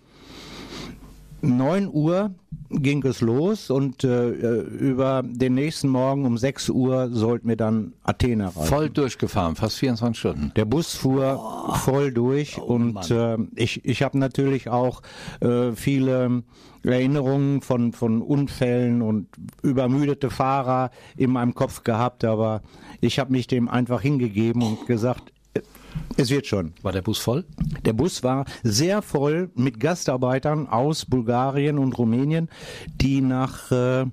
9 1.42 1.88
Uhr 1.92 2.34
ging 2.70 3.04
es 3.04 3.20
los 3.20 3.70
und 3.70 4.04
äh, 4.04 4.28
über 4.28 5.22
den 5.24 5.54
nächsten 5.54 5.88
Morgen 5.88 6.26
um 6.26 6.36
6 6.36 6.68
Uhr 6.70 7.08
sollten 7.10 7.48
wir 7.48 7.56
dann 7.56 7.94
Athen 8.02 8.40
erreichen. 8.40 8.66
Voll 8.66 8.90
durchgefahren, 8.90 9.56
fast 9.56 9.78
24 9.78 10.18
Stunden. 10.18 10.52
Der 10.56 10.64
Bus 10.64 10.94
fuhr 10.94 11.66
oh. 11.68 11.74
voll 11.74 12.12
durch 12.12 12.58
oh, 12.58 12.64
und 12.64 13.10
äh, 13.10 13.38
ich, 13.54 13.84
ich 13.84 14.02
habe 14.02 14.18
natürlich 14.18 14.68
auch 14.68 15.02
äh, 15.40 15.72
viele 15.72 16.42
Erinnerungen 16.82 17.62
von, 17.62 17.92
von 17.92 18.20
Unfällen 18.20 19.00
und 19.00 19.28
übermüdete 19.62 20.30
Fahrer 20.30 20.90
in 21.16 21.30
meinem 21.30 21.54
Kopf 21.54 21.84
gehabt, 21.84 22.24
aber 22.24 22.62
ich 23.00 23.18
habe 23.18 23.32
mich 23.32 23.46
dem 23.46 23.68
einfach 23.68 24.02
hingegeben 24.02 24.62
und 24.62 24.86
gesagt, 24.86 25.32
Es 26.16 26.30
wird 26.30 26.46
schon. 26.46 26.72
War 26.82 26.92
der 26.92 27.02
Bus 27.02 27.18
voll? 27.18 27.44
Der 27.84 27.92
Bus 27.92 28.22
war 28.22 28.44
sehr 28.62 29.02
voll 29.02 29.50
mit 29.54 29.78
Gastarbeitern 29.78 30.68
aus 30.68 31.06
Bulgarien 31.06 31.78
und 31.78 31.96
Rumänien, 31.96 32.48
die 33.00 33.20
nach 33.20 33.70
äh, 33.70 34.02
äh, 34.02 34.06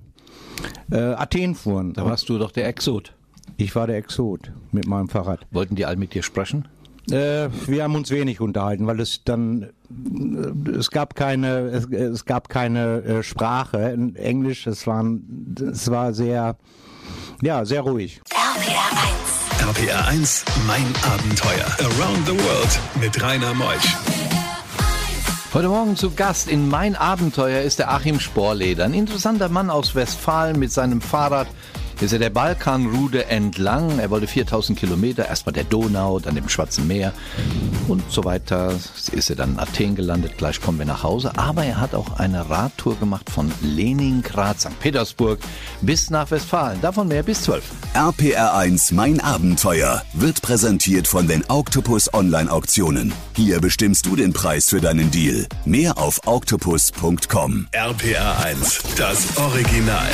Athen 0.91 1.55
fuhren. 1.55 1.93
Da 1.93 2.05
warst 2.05 2.29
du 2.29 2.37
doch 2.37 2.51
der 2.51 2.67
Exot. 2.67 3.13
Ich 3.57 3.75
war 3.75 3.87
der 3.87 3.97
Exot 3.97 4.51
mit 4.71 4.87
meinem 4.87 5.09
Fahrrad. 5.09 5.47
Wollten 5.51 5.75
die 5.75 5.85
alle 5.85 5.97
mit 5.97 6.13
dir 6.13 6.23
sprechen? 6.23 6.67
Äh, 7.09 7.49
wir 7.67 7.83
haben 7.83 7.95
uns 7.95 8.09
wenig 8.09 8.41
unterhalten, 8.41 8.87
weil 8.87 8.99
es 8.99 9.23
dann 9.23 9.63
äh, 9.63 10.71
es 10.71 10.89
gab 10.89 11.15
keine 11.15 11.59
es, 11.69 11.85
es 11.85 12.25
gab 12.25 12.49
keine 12.49 13.03
äh, 13.03 13.23
Sprache 13.23 13.77
in 13.89 14.15
Englisch. 14.15 14.65
Es 14.65 14.87
waren 14.87 15.55
es 15.59 15.89
war 15.91 16.13
sehr 16.13 16.57
ja 17.41 17.63
sehr 17.63 17.81
ruhig. 17.81 18.21
RPR 18.31 19.19
1 19.19 19.24
RPR 19.59 20.07
1 20.07 20.45
Mein 20.67 20.85
Abenteuer 21.03 21.65
Around 21.79 22.27
the 22.27 22.33
World 22.33 22.79
mit 22.99 23.21
Rainer 23.21 23.53
Meusch. 23.53 23.95
Heute 25.53 25.69
Morgen 25.69 25.95
zu 25.95 26.11
Gast 26.11 26.49
in 26.49 26.67
Mein 26.69 26.95
Abenteuer 26.95 27.61
ist 27.61 27.79
der 27.79 27.91
Achim 27.91 28.19
Sporleder, 28.19 28.85
ein 28.85 28.93
interessanter 28.93 29.49
Mann 29.49 29.69
aus 29.69 29.95
Westfalen 29.95 30.59
mit 30.59 30.71
seinem 30.71 31.01
Fahrrad 31.01 31.47
ist 32.01 32.13
er 32.13 32.19
der 32.19 32.29
Balkanroute 32.29 33.27
entlang. 33.27 33.99
Er 33.99 34.09
wollte 34.09 34.27
4000 34.27 34.77
Kilometer, 34.77 35.27
erstmal 35.27 35.53
der 35.53 35.63
Donau, 35.63 36.19
dann 36.19 36.35
dem 36.35 36.49
Schwarzen 36.49 36.87
Meer 36.87 37.13
und 37.87 38.03
so 38.11 38.23
weiter. 38.23 38.73
Ist 39.11 39.29
er 39.29 39.35
dann 39.35 39.53
in 39.53 39.59
Athen 39.59 39.95
gelandet, 39.95 40.37
gleich 40.37 40.61
kommen 40.61 40.79
wir 40.79 40.85
nach 40.85 41.03
Hause. 41.03 41.31
Aber 41.37 41.63
er 41.63 41.79
hat 41.79 41.95
auch 41.95 42.19
eine 42.19 42.49
Radtour 42.49 42.97
gemacht 42.97 43.29
von 43.29 43.51
Leningrad, 43.61 44.59
St. 44.59 44.79
Petersburg 44.79 45.39
bis 45.81 46.09
nach 46.09 46.29
Westfalen. 46.31 46.81
Davon 46.81 47.07
mehr 47.07 47.23
bis 47.23 47.43
12. 47.43 47.63
RPR 47.93 48.55
1 48.55 48.91
Mein 48.91 49.19
Abenteuer 49.19 50.03
wird 50.13 50.41
präsentiert 50.41 51.07
von 51.07 51.27
den 51.27 51.43
Octopus 51.47 52.13
Online 52.13 52.51
Auktionen. 52.51 53.13
Hier 53.35 53.61
bestimmst 53.61 54.05
du 54.05 54.15
den 54.15 54.33
Preis 54.33 54.69
für 54.69 54.81
deinen 54.81 55.11
Deal. 55.11 55.47
Mehr 55.65 55.97
auf 55.97 56.21
octopus.com. 56.25 57.67
RPR 57.71 58.43
1, 58.43 58.81
das 58.97 59.37
Original. 59.37 60.07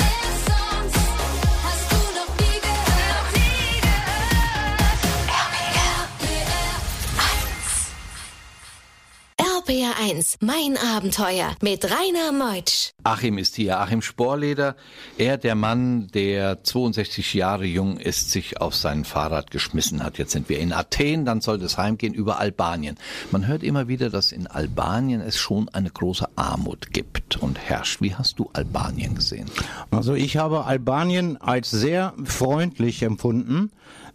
RPR1, 9.71 10.35
mein 10.41 10.75
Abenteuer 10.75 11.55
mit 11.61 11.85
Rainer 11.85 12.33
Meutsch. 12.33 12.91
Achim 13.03 13.37
ist 13.37 13.55
hier, 13.55 13.79
Achim 13.79 14.01
Sporleder. 14.01 14.75
Er, 15.17 15.37
der 15.37 15.55
Mann, 15.55 16.09
der 16.13 16.61
62 16.61 17.33
Jahre 17.33 17.63
jung 17.63 17.95
ist, 17.95 18.31
sich 18.31 18.59
auf 18.59 18.75
sein 18.75 19.05
Fahrrad 19.05 19.49
geschmissen 19.49 20.03
hat. 20.03 20.17
Jetzt 20.17 20.33
sind 20.33 20.49
wir 20.49 20.59
in 20.59 20.73
Athen, 20.73 21.23
dann 21.23 21.39
soll 21.39 21.63
es 21.63 21.77
heimgehen 21.77 22.13
über 22.13 22.37
Albanien. 22.37 22.97
Man 23.31 23.47
hört 23.47 23.63
immer 23.63 23.87
wieder, 23.87 24.09
dass 24.09 24.33
in 24.33 24.45
Albanien 24.45 25.21
es 25.21 25.37
schon 25.37 25.69
eine 25.69 25.89
große 25.89 26.27
Armut 26.35 26.91
gibt 26.91 27.37
und 27.37 27.57
herrscht. 27.57 28.01
Wie 28.01 28.13
hast 28.13 28.39
du 28.39 28.49
Albanien 28.51 29.15
gesehen? 29.15 29.49
Also 29.89 30.15
ich 30.15 30.35
habe 30.35 30.65
Albanien 30.65 31.37
als 31.37 31.71
sehr 31.71 32.13
freundlich 32.25 33.03
empfunden. 33.03 33.71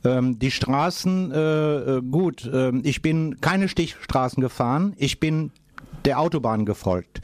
Ähm, 0.06 0.38
die 0.38 0.50
Straßen, 0.50 1.32
äh, 1.32 1.96
äh 1.96 2.02
gut, 2.02 2.46
äh, 2.46 2.70
ich 2.82 3.02
bin 3.02 3.40
keine 3.40 3.68
Stichstraßen 3.68 4.40
gefahren, 4.40 4.94
ich 4.96 5.20
bin 5.20 5.50
der 6.04 6.20
Autobahn 6.20 6.64
gefolgt. 6.64 7.20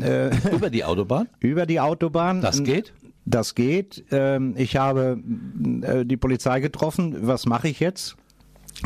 Äh, 0.00 0.30
über 0.54 0.70
die 0.70 0.84
Autobahn? 0.84 1.28
Über 1.40 1.66
die 1.66 1.80
Autobahn. 1.80 2.40
Das 2.40 2.62
geht? 2.62 2.92
Das 3.24 3.54
geht. 3.54 4.04
Ähm, 4.10 4.54
ich 4.56 4.76
habe 4.76 5.22
äh, 5.82 6.04
die 6.04 6.16
Polizei 6.16 6.60
getroffen. 6.60 7.16
Was 7.20 7.46
mache 7.46 7.68
ich 7.68 7.78
jetzt? 7.78 8.16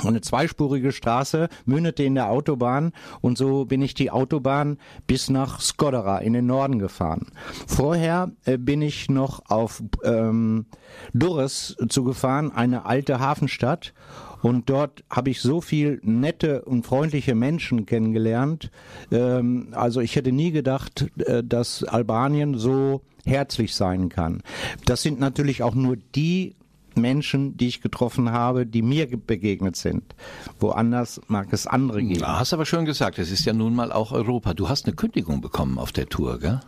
Und 0.03 0.09
eine 0.09 0.21
zweispurige 0.21 0.93
Straße 0.93 1.49
mündete 1.65 2.03
in 2.03 2.15
der 2.15 2.31
Autobahn 2.31 2.93
und 3.21 3.39
so 3.39 3.65
bin 3.65 3.83
ich 3.83 3.95
die 3.95 4.11
Autobahn 4.11 4.79
bis 5.07 5.31
nach 5.31 5.61
Skodera 5.61 6.19
in 6.19 6.33
den 6.33 6.47
Norden 6.47 6.79
gefahren. 6.79 7.29
Vorher 7.67 8.33
äh, 8.45 8.59
bin 8.59 8.83
ich 8.83 9.09
noch 9.09 9.43
auf 9.49 9.83
ähm, 10.05 10.67
Durres 11.15 11.77
zugefahren, 11.89 12.53
eine 12.53 12.87
alte 12.87 13.21
Hafenstadt 13.21 13.95
und 14.43 14.69
dort 14.69 15.03
habe 15.11 15.31
ich 15.31 15.41
so 15.41 15.61
viel 15.61 16.01
nette 16.03 16.63
und 16.63 16.87
freundliche 16.87 17.35
Menschen 17.35 17.87
kennengelernt. 17.87 18.71
Ähm, 19.11 19.69
also 19.73 20.01
ich 20.01 20.15
hätte 20.17 20.33
nie 20.33 20.53
gedacht, 20.53 21.07
äh, 21.19 21.43
dass 21.43 21.85
Albanien 21.85 22.55
so 22.57 23.03
herzlich 23.25 23.75
sein 23.75 24.09
kann. 24.09 24.43
Das 24.85 25.03
sind 25.03 25.19
natürlich 25.19 25.63
auch 25.63 25.75
nur 25.75 25.97
die 25.97 26.55
Menschen, 26.97 27.57
die 27.57 27.69
ich 27.69 27.81
getroffen 27.81 28.33
habe, 28.33 28.67
die 28.67 28.83
mir 28.83 29.07
begegnet 29.07 29.77
sind. 29.77 30.15
Woanders 30.59 31.21
mag 31.29 31.53
es 31.53 31.67
andere 31.67 32.03
geben. 32.03 32.21
Ja, 32.21 32.39
hast 32.41 32.53
aber 32.53 32.67
schon 32.67 32.85
gesagt, 32.85 33.19
es 33.19 33.31
ist 33.31 33.45
ja 33.45 33.53
nun 33.53 33.75
mal 33.75 33.93
auch 33.93 34.13
Europa. 34.13 34.55
Du 34.55 34.69
hast 34.69 34.87
eine 34.87 34.95
Kündigung 34.97 35.41
bekommen 35.41 35.79
auf 35.79 35.93
der 35.93 36.09
Tour, 36.09 36.39
gell? 36.41 36.61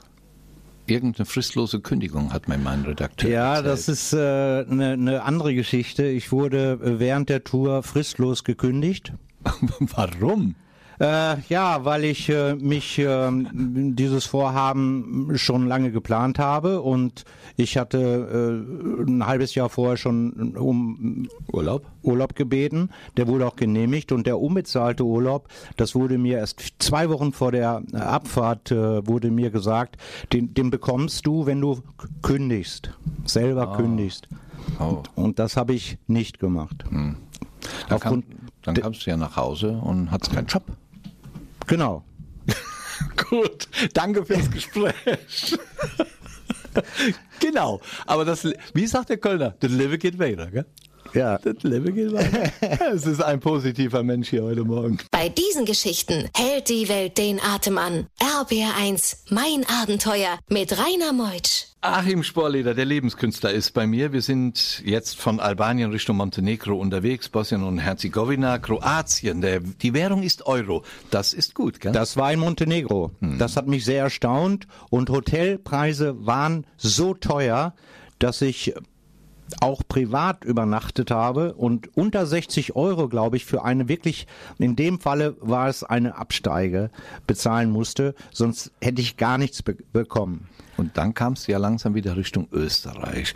Irgendeine 0.87 1.27
fristlose 1.27 1.81
Kündigung 1.81 2.33
hat 2.33 2.49
mir 2.49 2.57
mein 2.57 2.83
Redakteur 2.83 3.31
Ja, 3.31 3.57
erzählt. 3.57 3.67
das 3.67 3.89
ist 3.89 4.15
eine 4.15 4.65
äh, 4.71 4.75
ne, 4.75 4.97
ne 4.97 5.23
andere 5.23 5.55
Geschichte. 5.55 6.07
Ich 6.07 6.33
wurde 6.33 6.79
äh, 6.83 6.99
während 6.99 7.29
der 7.29 7.45
Tour 7.45 7.83
fristlos 7.83 8.43
gekündigt. 8.45 9.13
Warum? 9.81 10.55
Äh, 11.01 11.37
ja, 11.49 11.85
weil 11.85 12.05
ich 12.05 12.29
äh, 12.29 12.57
mich 12.57 12.99
äh, 12.99 13.31
dieses 13.53 14.25
Vorhaben 14.25 15.33
schon 15.37 15.69
lange 15.69 15.93
geplant 15.93 16.39
habe 16.39 16.81
und 16.81 17.25
ich 17.57 17.79
hatte 17.79 18.65
äh, 18.99 19.03
ein 19.09 19.25
halbes 19.25 19.55
Jahr 19.55 19.69
vorher 19.69 19.97
schon 19.97 20.57
um 20.57 21.29
Urlaub? 21.53 21.87
Urlaub 22.03 22.35
gebeten. 22.35 22.91
Der 23.17 23.29
wurde 23.29 23.47
auch 23.47 23.57
genehmigt 23.57 24.11
und 24.11 24.27
der 24.27 24.41
unbezahlte 24.41 25.05
Urlaub, 25.05 25.49
das 25.77 25.95
wurde 25.95 26.19
mir 26.19 26.39
erst 26.39 26.65
zwei 26.79 27.09
Wochen 27.11 27.33
vor 27.33 27.53
der 27.53 27.83
Abfahrt 27.93 28.73
äh, 28.73 29.07
wurde 29.07 29.31
mir 29.31 29.51
gesagt, 29.51 29.97
den, 30.33 30.55
den 30.55 30.71
bekommst 30.71 31.27
du, 31.27 31.47
wenn 31.47 31.61
du 31.61 31.81
kündigst, 32.23 32.93
selber 33.25 33.73
oh. 33.73 33.77
kündigst. 33.77 34.29
Oh. 34.81 35.03
Und 35.15 35.39
das 35.39 35.57
habe 35.57 35.75
ich 35.75 35.99
nicht 36.07 36.41
gemacht. 36.41 36.85
Hm. 36.91 37.17
Dann, 37.89 38.01
kam, 38.01 38.23
dann 38.63 38.75
kamst 38.75 39.07
du 39.07 39.11
ja 39.11 39.17
nach 39.17 39.37
Hause 39.37 39.79
und 39.83 40.11
hattest 40.11 40.33
keinen 40.33 40.47
Job. 40.47 40.63
Genau. 41.69 42.03
Gut, 43.31 43.69
danke 43.93 44.25
fürs 44.25 44.51
Gespräch. 44.51 45.59
genau, 47.41 47.81
aber 48.07 48.25
das, 48.25 48.49
wie 48.75 48.87
sagt 48.87 49.11
der 49.11 49.19
Kölner, 49.19 49.55
das 49.61 49.71
Leben 49.71 49.99
geht 49.99 50.19
weiter, 50.19 50.51
gell? 50.51 50.67
Ja. 51.19 51.39
Das 51.49 51.63
Leben 51.63 51.95
geht 51.95 52.13
weiter. 52.13 52.53
es 52.95 53.07
ist 53.07 53.23
ein 53.23 53.41
positiver 53.41 54.03
Mensch 54.03 54.31
hier 54.31 54.45
heute 54.45 54.65
Morgen. 54.65 54.99
Bei 55.11 55.29
diesen 55.29 55.65
Geschichten 55.65 56.29
hält 56.37 56.69
die 56.69 56.89
Welt 56.89 57.19
den 57.19 57.41
Atem 57.41 57.79
an. 57.79 58.07
RBR1, 58.21 59.17
mein 59.31 59.65
Abenteuer 59.83 60.39
mit 60.49 60.73
Rainer 60.79 61.13
Meutsch. 61.13 61.65
Achim 61.81 62.23
Sporleder, 62.23 62.75
der 62.75 62.85
Lebenskünstler, 62.85 63.53
ist 63.53 63.73
bei 63.73 63.87
mir. 63.87 64.13
Wir 64.13 64.23
sind 64.23 64.83
jetzt 64.85 65.17
von 65.17 65.41
Albanien 65.41 65.91
Richtung 65.91 66.17
Montenegro 66.17 66.75
unterwegs, 66.75 67.29
Bosnien 67.29 67.63
und 67.63 67.79
Herzegowina, 67.79 68.59
Kroatien. 68.59 69.41
Der, 69.41 69.61
die 69.61 69.95
Währung 69.95 70.23
ist 70.23 70.47
Euro. 70.47 70.85
Das 71.11 71.33
ist 71.33 71.55
gut, 71.55 71.81
gell? 71.81 71.93
Das 71.93 72.17
war 72.17 72.33
in 72.33 72.41
Montenegro. 72.41 73.13
Hm. 73.21 73.39
Das 73.39 73.57
hat 73.57 73.69
mich 73.69 73.85
sehr 73.85 74.03
erstaunt. 74.03 74.67
Und 74.91 75.09
Hotelpreise 75.09 76.27
waren 76.27 76.67
so 76.77 77.15
teuer, 77.15 77.75
dass 78.19 78.43
ich 78.43 78.75
auch 79.61 79.83
privat 79.89 80.45
übernachtet 80.45 81.11
habe 81.11 81.55
und 81.55 81.97
unter 81.97 82.27
60 82.27 82.77
Euro, 82.77 83.09
glaube 83.09 83.37
ich, 83.37 83.45
für 83.45 83.65
eine 83.65 83.89
wirklich, 83.89 84.27
in 84.59 84.77
dem 84.77 85.01
Falle 85.01 85.37
war 85.41 85.69
es 85.69 85.85
eine 85.85 86.17
Absteige, 86.17 86.91
bezahlen 87.27 87.71
musste, 87.71 88.15
sonst 88.33 88.73
hätte 88.81 89.01
ich 89.01 89.17
gar 89.17 89.39
nichts 89.39 89.63
be 89.63 89.77
bekommen. 89.93 90.49
Und 90.77 90.97
dann 90.97 91.15
kam 91.15 91.33
es 91.33 91.47
ja 91.47 91.59
langsam 91.59 91.95
wieder 91.95 92.17
Richtung 92.17 92.49
Österreich. 92.53 93.35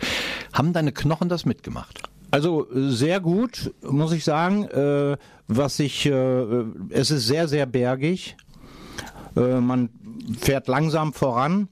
Haben 0.53 0.71
deine 0.71 0.93
Knochen 0.93 1.27
das 1.27 1.45
mitgemacht? 1.45 2.01
Also 2.31 2.67
sehr 2.71 3.19
gut, 3.19 3.73
muss 3.81 4.11
ich 4.11 4.23
sagen. 4.23 4.63
Äh, 4.65 5.17
was 5.47 5.79
ich, 5.79 6.05
äh, 6.05 6.63
es 6.89 7.11
ist 7.11 7.27
sehr, 7.27 7.47
sehr 7.47 7.65
bergig. 7.65 8.37
Äh, 9.35 9.59
man 9.59 9.89
fährt 10.39 10.67
langsam 10.67 11.13
voran, 11.13 11.67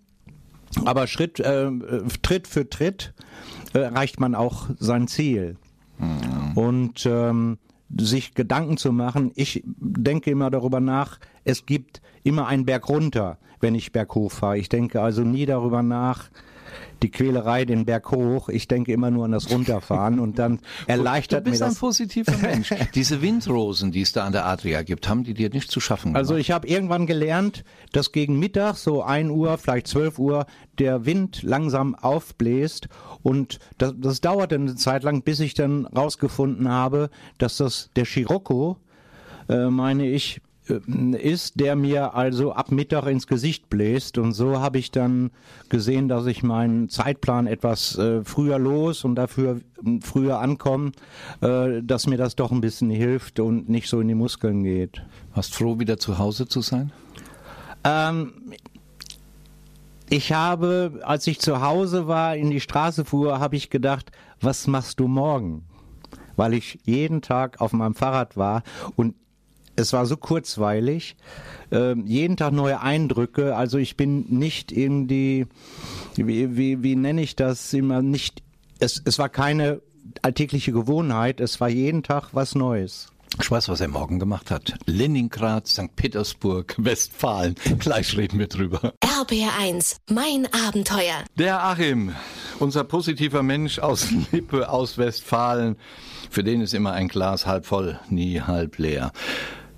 aber 0.86 1.08
Schritt, 1.08 1.40
äh, 1.40 1.72
Tritt 2.22 2.48
für 2.48 2.70
Tritt 2.70 3.14
erreicht 3.80 4.20
man 4.20 4.36
auch 4.36 4.70
sein 4.80 5.08
Ziel. 5.08 5.58
Mhm. 5.98 6.58
Und 6.58 7.06
ähm, 7.06 7.58
sich 8.00 8.34
Gedanken 8.34 8.78
zu 8.78 8.92
machen, 8.92 9.32
ich 9.36 9.64
denke 9.66 10.32
immer 10.32 10.50
darüber 10.50 10.80
nach, 10.80 11.20
es 11.44 11.66
gibt 11.66 12.02
immer 12.24 12.48
einen 12.48 12.66
Berg 12.66 12.88
runter, 12.90 13.38
wenn 13.60 13.76
ich 13.76 13.92
berghoch 13.92 14.32
fahre. 14.32 14.58
Ich 14.58 14.70
denke 14.70 15.02
also 15.02 15.24
nie 15.24 15.46
darüber 15.46 15.84
nach, 15.84 16.30
die 17.04 17.10
Quälerei 17.10 17.66
den 17.66 17.86
Berg 17.86 18.12
hoch. 18.12 18.50
Ich 18.50 18.68
denke 18.68 18.92
immer 18.92 19.12
nur 19.12 19.26
an 19.26 19.32
das 19.32 19.50
Runterfahren 19.50 20.20
und 20.20 20.40
dann 20.40 20.60
erleichtert 20.88 21.46
mir 21.46 21.52
das. 21.52 21.60
Du 21.60 21.66
bist 21.66 21.78
ein 21.78 21.80
positiver 21.80 22.38
Mensch. 22.42 22.74
Diese 22.96 23.22
Windrosen, 23.22 23.92
die 23.92 24.02
es 24.02 24.12
da 24.12 24.26
an 24.26 24.32
der 24.32 24.46
Adria 24.46 24.84
gibt, 24.84 25.10
haben 25.10 25.24
die 25.24 25.34
dir 25.34 25.50
nicht 25.50 25.72
zu 25.72 25.80
schaffen 25.80 26.10
gemacht? 26.10 26.20
Also 26.20 26.36
ich 26.36 26.52
habe 26.52 26.68
irgendwann 26.68 27.08
gelernt, 27.08 27.64
dass 27.92 28.12
gegen 28.12 28.40
Mittag, 28.40 28.76
so 28.76 29.04
ein 29.04 29.30
Uhr, 29.30 29.58
vielleicht 29.58 29.88
zwölf 29.88 30.20
Uhr, 30.20 30.46
der 30.80 31.06
Wind 31.06 31.44
langsam 31.44 31.96
aufbläst 31.96 32.88
und 33.24 33.60
das, 33.78 33.94
das 33.98 34.22
dauerte 34.22 34.56
eine 34.56 34.76
Zeit 34.76 35.04
lang, 35.04 35.24
bis 35.24 35.40
ich 35.40 35.54
dann 35.54 35.86
rausgefunden 35.86 36.70
habe, 36.70 37.10
dass 37.38 37.58
das 37.58 37.90
der 37.96 38.06
Scirocco 38.06 38.78
äh, 39.50 39.70
meine 39.70 40.08
ich, 40.08 40.42
ist, 40.68 41.60
der 41.60 41.76
mir 41.76 42.14
also 42.14 42.54
ab 42.54 42.72
Mittag 42.72 43.08
ins 43.08 43.28
Gesicht 43.28 43.70
bläst. 43.70 44.18
Und 44.18 44.34
so 44.34 44.60
habe 44.60 44.78
ich 44.78 44.92
dann 44.92 45.32
gesehen, 45.70 46.08
dass 46.08 46.26
ich 46.28 46.44
meinen 46.44 46.90
Zeitplan 46.90 47.48
etwas 47.48 47.98
äh, 47.98 48.24
früher 48.24 48.60
los 48.60 49.04
und 49.04 49.16
dafür 49.16 49.60
äh, 49.86 50.00
früher 50.02 50.40
ankomme, 50.40 50.92
äh, 51.42 51.82
dass 51.82 52.08
mir 52.08 52.18
das 52.18 52.36
doch 52.36 52.52
ein 52.52 52.62
bisschen 52.62 52.90
hilft 52.90 53.40
und 53.40 53.70
nicht 53.70 53.90
so 53.90 54.00
in 54.00 54.08
die 54.08 54.16
Muskeln 54.16 54.64
geht. 54.64 55.02
Warst 55.34 55.56
froh, 55.56 55.80
wieder 55.80 55.98
zu 55.98 56.18
Hause 56.18 56.48
zu 56.48 56.62
sein? 56.62 56.92
Ähm, 57.84 58.34
ich 60.10 60.34
habe, 60.34 61.00
als 61.04 61.26
ich 61.26 61.40
zu 61.40 61.62
Hause 61.62 62.08
war, 62.08 62.36
in 62.36 62.52
die 62.52 62.60
Straße 62.60 63.06
fuhr, 63.06 63.40
habe 63.40 63.56
ich 63.56 63.70
gedacht, 63.70 64.12
was 64.40 64.68
machst 64.68 65.00
du 65.00 65.08
morgen? 65.08 65.64
Weil 66.36 66.54
ich 66.54 66.80
jeden 66.84 67.22
Tag 67.22 67.62
auf 67.62 67.74
meinem 67.74 67.96
Fahrrad 67.96 68.38
war 68.38 68.64
und 68.96 69.16
es 69.82 69.94
war 69.94 70.06
so 70.06 70.16
kurzweilig, 70.18 71.16
äh, 71.72 71.96
jeden 72.06 72.38
Tag 72.38 72.54
neue 72.54 72.82
Eindrücke. 72.82 73.56
Also 73.56 73.78
ich 73.78 73.98
bin 73.98 74.26
nicht 74.30 74.72
irgendwie, 74.72 75.48
wie, 76.16 76.56
wie, 76.56 76.84
wie 76.84 76.96
nenne 76.96 77.22
ich 77.22 77.36
das 77.36 77.74
immer, 77.74 78.02
nicht, 78.02 78.42
es, 78.80 79.02
es 79.04 79.20
war 79.20 79.30
keine 79.30 79.82
alltägliche 80.22 80.72
Gewohnheit, 80.72 81.40
es 81.40 81.60
war 81.60 81.70
jeden 81.70 82.04
Tag 82.04 82.30
was 82.34 82.56
Neues. 82.56 83.12
Ich 83.40 83.50
weiß, 83.50 83.70
was 83.70 83.80
er 83.80 83.88
morgen 83.88 84.20
gemacht 84.20 84.52
hat. 84.52 84.76
Leningrad, 84.86 85.66
St. 85.66 85.96
Petersburg, 85.96 86.76
Westfalen. 86.78 87.56
Gleich 87.80 88.18
reden 88.18 88.40
wir 88.40 88.48
drüber. 88.48 88.94
RBR1, 89.04 89.98
mein 90.10 90.48
Abenteuer. 90.68 91.24
Der 91.38 91.64
Achim, 91.64 92.14
unser 92.60 92.84
positiver 92.84 93.42
Mensch 93.42 93.80
aus 93.80 94.10
Lippe, 94.32 94.70
aus 94.70 94.98
Westfalen. 94.98 95.78
Für 96.30 96.44
den 96.44 96.62
ist 96.62 96.74
immer 96.74 96.92
ein 96.92 97.08
Glas 97.08 97.46
halb 97.46 97.66
voll, 97.66 98.00
nie 98.10 98.42
halb 98.42 98.78
leer. 98.78 99.12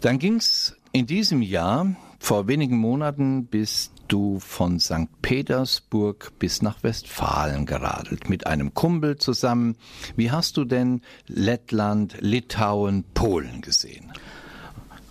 Dann 0.03 0.19
ging's 0.19 0.75
in 0.91 1.07
diesem 1.07 1.41
Jahr, 1.41 1.95
vor 2.19 2.49
wenigen 2.49 2.77
Monaten, 2.77 3.45
bist 3.45 3.93
du 4.09 4.37
von 4.41 4.77
St. 4.77 5.07
Petersburg 5.21 6.33
bis 6.39 6.61
nach 6.61 6.83
Westfalen 6.83 7.65
geradelt, 7.65 8.27
mit 8.27 8.45
einem 8.45 8.73
Kumpel 8.73 9.15
zusammen. 9.15 9.77
Wie 10.17 10.29
hast 10.29 10.57
du 10.57 10.65
denn 10.65 10.99
Lettland, 11.27 12.17
Litauen, 12.19 13.05
Polen 13.13 13.61
gesehen? 13.61 14.11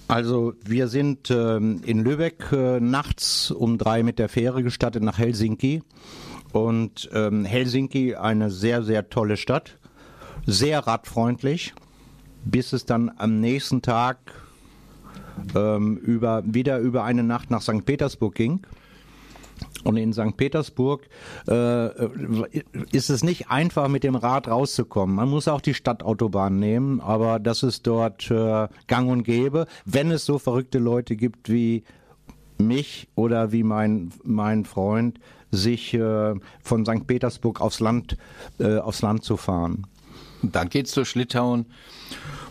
Also 0.09 0.53
wir 0.63 0.89
sind 0.89 1.31
ähm, 1.31 1.81
in 1.87 2.05
Lübeck 2.05 2.53
äh, 2.53 2.79
nachts 2.79 3.51
um 3.51 3.79
drei 3.79 4.03
mit 4.03 4.19
der 4.19 4.29
Fähre 4.29 4.63
gestartet 4.63 5.03
nach 5.03 5.17
Helsinki. 5.17 5.83
Und 6.53 7.09
ähm, 7.15 7.47
Helsinki 7.47 8.17
eine 8.17 8.51
sehr, 8.51 8.83
sehr 8.83 9.09
tolle 9.09 9.39
Stadt, 9.39 9.79
sehr 10.45 10.81
radfreundlich, 10.81 11.73
bis 12.45 12.75
es 12.75 12.85
dann 12.85 13.11
am 13.17 13.41
nächsten 13.41 13.81
Tag 13.81 14.42
ähm, 15.55 15.97
über, 15.97 16.43
wieder 16.45 16.79
über 16.79 17.05
eine 17.05 17.23
Nacht 17.23 17.51
nach 17.51 17.63
St. 17.63 17.85
Petersburg 17.85 18.35
ging. 18.35 18.61
Und 19.85 19.97
in 19.97 20.13
St. 20.13 20.37
Petersburg 20.37 21.09
äh, 21.49 21.89
ist 22.93 23.11
es 23.11 23.23
nicht 23.25 23.51
einfach, 23.51 23.89
mit 23.89 24.05
dem 24.05 24.15
Rad 24.15 24.49
rauszukommen. 24.49 25.15
Man 25.17 25.29
muss 25.29 25.49
auch 25.49 25.61
die 25.61 25.75
Stadtautobahn 25.75 26.59
nehmen, 26.59 27.01
aber 27.01 27.39
das 27.39 27.63
ist 27.63 27.87
dort 27.87 28.31
äh, 28.31 28.69
gang 28.87 29.11
und 29.11 29.25
gäbe. 29.25 29.67
Wenn 29.85 30.11
es 30.11 30.25
so 30.25 30.39
verrückte 30.39 30.79
Leute 30.79 31.17
gibt 31.17 31.51
wie 31.51 31.85
mich 32.59 33.09
oder 33.15 33.53
wie 33.53 33.63
mein, 33.63 34.13
mein 34.25 34.65
Freund, 34.65 35.19
sich 35.51 35.93
äh, 35.95 36.35
von 36.63 36.87
St. 36.87 37.07
Petersburg 37.07 37.61
aufs 37.61 37.81
Land, 37.81 38.17
äh, 38.59 38.79
aufs 38.79 39.03
Land 39.03 39.23
zu 39.23 39.37
fahren. 39.37 39.87
Dann 40.43 40.69
geht's 40.69 40.93
durch 40.93 41.15
Litauen 41.15 41.67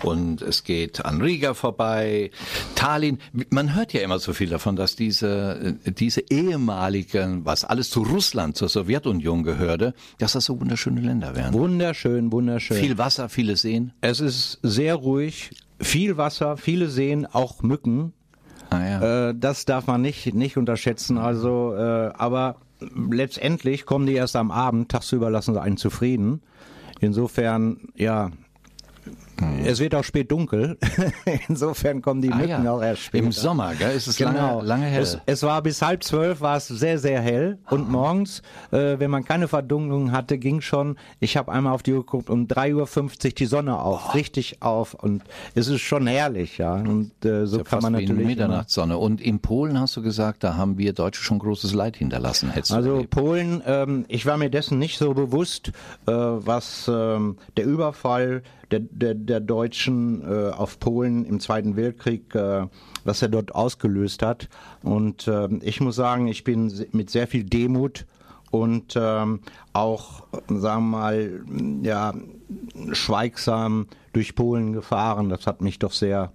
und 0.04 0.42
es 0.42 0.64
geht 0.64 1.06
an 1.06 1.22
Riga 1.22 1.54
vorbei, 1.54 2.32
Tallinn. 2.76 3.20
Man 3.50 3.76
hört 3.76 3.94
ja 3.94 4.02
immer 4.02 4.20
so 4.20 4.34
viel 4.34 4.50
davon, 4.50 4.76
dass 4.76 4.96
diese, 4.96 5.78
diese 5.86 6.22
ehemaligen, 6.30 7.46
was 7.46 7.64
alles 7.64 7.90
zu 7.90 8.02
Russland, 8.02 8.56
zur 8.56 8.70
Sowjetunion 8.70 9.44
gehörte, 9.44 9.94
dass 10.18 10.34
das 10.34 10.46
so 10.46 10.60
wunderschöne 10.60 11.02
Länder 11.02 11.36
wären. 11.36 11.54
Wunderschön, 11.54 12.32
wunderschön. 12.32 12.78
Viel 12.78 12.98
Wasser, 12.98 13.30
viele 13.30 13.56
Seen. 13.56 13.94
Es 14.02 14.20
ist 14.20 14.60
sehr 14.64 14.96
ruhig, 14.96 15.52
viel 15.80 16.18
Wasser, 16.18 16.58
viele 16.58 16.90
Seen, 16.90 17.26
auch 17.26 17.62
Mücken. 17.62 18.14
Ah, 18.70 18.86
ja. 18.86 19.30
äh, 19.30 19.36
das 19.38 19.66
darf 19.66 19.88
man 19.88 20.02
nicht, 20.02 20.34
nicht 20.34 20.58
unterschätzen. 20.58 21.18
Also, 21.18 21.76
äh, 21.76 22.12
aber 22.14 22.56
letztendlich 22.96 23.86
kommen 23.86 24.06
die 24.06 24.14
erst 24.14 24.36
am 24.36 24.50
Abend, 24.50 24.90
tagsüber 24.90 25.30
lassen 25.30 25.54
sie 25.54 25.62
einen 25.62 25.78
zufrieden. 25.78 26.42
Insofern, 27.02 27.90
ja, 27.96 28.32
hm. 29.42 29.66
Es 29.66 29.80
wird 29.80 29.96
auch 29.96 30.04
spät 30.04 30.32
dunkel. 30.32 30.78
Insofern 31.50 32.02
kommen 32.02 32.22
die 32.22 32.32
ah, 32.32 32.36
Mücken 32.36 32.64
ja. 32.64 32.72
auch 32.72 32.82
erst 32.82 33.04
später. 33.04 33.26
Im 33.26 33.32
Sommer, 33.32 33.74
gell? 33.76 33.96
Ist 33.96 34.08
es 34.08 34.16
genau. 34.16 34.58
lange, 34.58 34.68
lange 34.68 34.86
hell? 34.86 35.02
Es, 35.02 35.18
es, 35.26 35.44
war 35.44 35.62
bis 35.62 35.82
halb 35.82 36.04
zwölf, 36.04 36.42
war 36.42 36.58
es 36.58 36.68
sehr, 36.68 37.00
sehr 37.00 37.22
hell. 37.22 37.58
Und 37.70 37.88
oh. 37.88 37.92
morgens, 37.92 38.42
äh, 38.72 39.00
wenn 39.00 39.10
man 39.10 39.26
keine 39.26 39.48
Verdunklung 39.48 40.12
hatte, 40.12 40.38
ging 40.38 40.62
schon, 40.62 40.98
ich 41.20 41.38
habe 41.38 41.52
einmal 41.52 41.74
auf 41.74 41.82
die 41.82 41.94
Uhr 41.94 42.06
geguckt, 42.06 42.30
um 42.30 42.46
3.50 42.46 43.26
Uhr 43.26 43.32
die 43.32 43.46
Sonne 43.48 43.80
auf, 43.80 44.10
oh. 44.10 44.12
richtig 44.12 44.62
auf. 44.62 44.94
Und 44.94 45.24
es 45.56 45.68
ist 45.68 45.82
schon 45.82 46.06
herrlich, 46.06 46.60
ja. 46.60 46.76
Und 46.76 47.12
äh, 47.26 47.48
so 47.48 47.58
ja 47.58 47.64
kann 47.64 47.82
man 47.82 47.94
natürlich. 47.94 48.28
Mitternachtssonne. 48.28 48.98
Und 48.98 49.22
in 49.22 49.40
Polen 49.40 49.80
hast 49.80 49.98
du 49.98 50.04
gesagt, 50.04 50.44
da 50.44 50.56
haben 50.56 50.78
wir 50.78 50.94
Deutsche 50.94 51.24
schon 51.24 51.40
großes 51.40 51.74
Leid 51.74 51.98
hinterlassen. 51.98 52.52
also 52.56 52.76
erlebt. 52.76 53.10
Polen, 53.10 53.64
ähm, 53.66 54.06
ich 54.08 54.26
war 54.26 54.38
mir 54.38 54.50
dessen 54.50 54.78
nicht 54.78 54.98
so 54.98 55.14
bewusst, 55.14 55.72
äh, 56.06 56.12
was 56.12 56.90
ähm, 56.94 57.38
der 57.58 57.66
Überfall 57.66 58.44
der, 58.72 58.80
der, 59.14 59.14
der 59.32 59.40
Deutschen 59.40 60.22
äh, 60.30 60.50
auf 60.50 60.78
Polen 60.78 61.26
im 61.26 61.40
Zweiten 61.40 61.78
Weltkrieg, 61.78 62.36
äh, 62.36 62.68
was 63.06 63.22
er 63.22 63.30
dort 63.30 63.56
ausgelöst 63.56 64.24
hat. 64.24 64.50
Und 64.84 65.28
äh, 65.28 65.48
ich 65.62 65.80
muss 65.80 65.96
sagen, 65.96 66.28
ich 66.28 66.44
bin 66.44 66.72
mit 66.92 67.10
sehr 67.10 67.28
viel 67.28 67.46
Demut 67.46 68.06
und 68.52 68.96
ähm, 68.98 69.40
auch, 69.72 70.24
sagen 70.50 70.90
wir 70.90 70.98
mal, 70.98 71.42
ja, 71.82 72.14
schweigsam 72.92 73.88
durch 74.12 74.36
Polen 74.36 74.74
gefahren. 74.74 75.30
Das 75.30 75.48
hat 75.48 75.62
mich 75.62 75.80
doch 75.80 75.94
sehr 75.94 76.34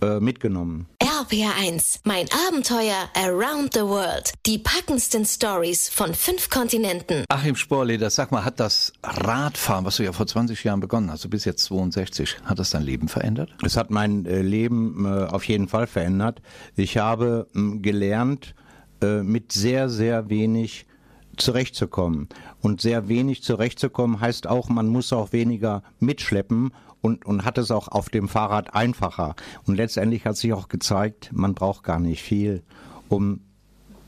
äh, 0.00 0.20
mitgenommen. 0.20 0.86
RPR1, 1.00 2.00
mein 2.04 2.26
Abenteuer 2.48 3.08
Around 3.14 3.74
the 3.74 3.80
World. 3.80 4.32
Die 4.46 4.58
packendsten 4.58 5.24
Stories 5.24 5.88
von 5.88 6.14
fünf 6.14 6.48
Kontinenten. 6.48 7.24
Achim 7.28 7.56
Sporleder, 7.56 8.08
sag 8.08 8.30
mal, 8.30 8.44
hat 8.44 8.60
das 8.60 8.92
Radfahren, 9.02 9.84
was 9.84 9.96
du 9.96 10.04
ja 10.04 10.12
vor 10.12 10.26
20 10.26 10.62
Jahren 10.62 10.80
begonnen 10.80 11.10
hast, 11.10 11.24
du 11.24 11.28
bist 11.28 11.44
jetzt 11.44 11.64
62, 11.64 12.36
hat 12.44 12.58
das 12.58 12.70
dein 12.70 12.82
Leben 12.82 13.08
verändert? 13.08 13.50
Es 13.64 13.76
hat 13.76 13.90
mein 13.90 14.26
äh, 14.26 14.42
Leben 14.42 15.04
äh, 15.04 15.24
auf 15.24 15.44
jeden 15.44 15.68
Fall 15.68 15.86
verändert. 15.86 16.40
Ich 16.76 16.98
habe 16.98 17.48
äh, 17.54 17.78
gelernt, 17.78 18.54
mit 19.00 19.52
sehr, 19.52 19.88
sehr 19.88 20.28
wenig 20.28 20.88
zurechtzukommen. 21.36 22.28
Und 22.60 22.80
sehr 22.80 23.08
wenig 23.08 23.44
zurechtzukommen 23.44 24.20
heißt 24.20 24.48
auch, 24.48 24.68
man 24.68 24.88
muss 24.88 25.12
auch 25.12 25.32
weniger 25.32 25.84
mitschleppen 26.00 26.72
und, 27.00 27.24
und 27.24 27.44
hat 27.44 27.58
es 27.58 27.70
auch 27.70 27.88
auf 27.88 28.08
dem 28.08 28.28
Fahrrad 28.28 28.74
einfacher. 28.74 29.36
Und 29.66 29.76
letztendlich 29.76 30.24
hat 30.24 30.36
sich 30.36 30.52
auch 30.52 30.68
gezeigt, 30.68 31.30
man 31.32 31.54
braucht 31.54 31.84
gar 31.84 32.00
nicht 32.00 32.22
viel, 32.22 32.62
um 33.08 33.40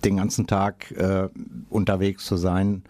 den 0.05 0.17
ganzen 0.17 0.47
Tag 0.47 0.91
äh, 0.93 1.29
unterwegs 1.69 2.25
zu 2.25 2.37
sein. 2.37 2.83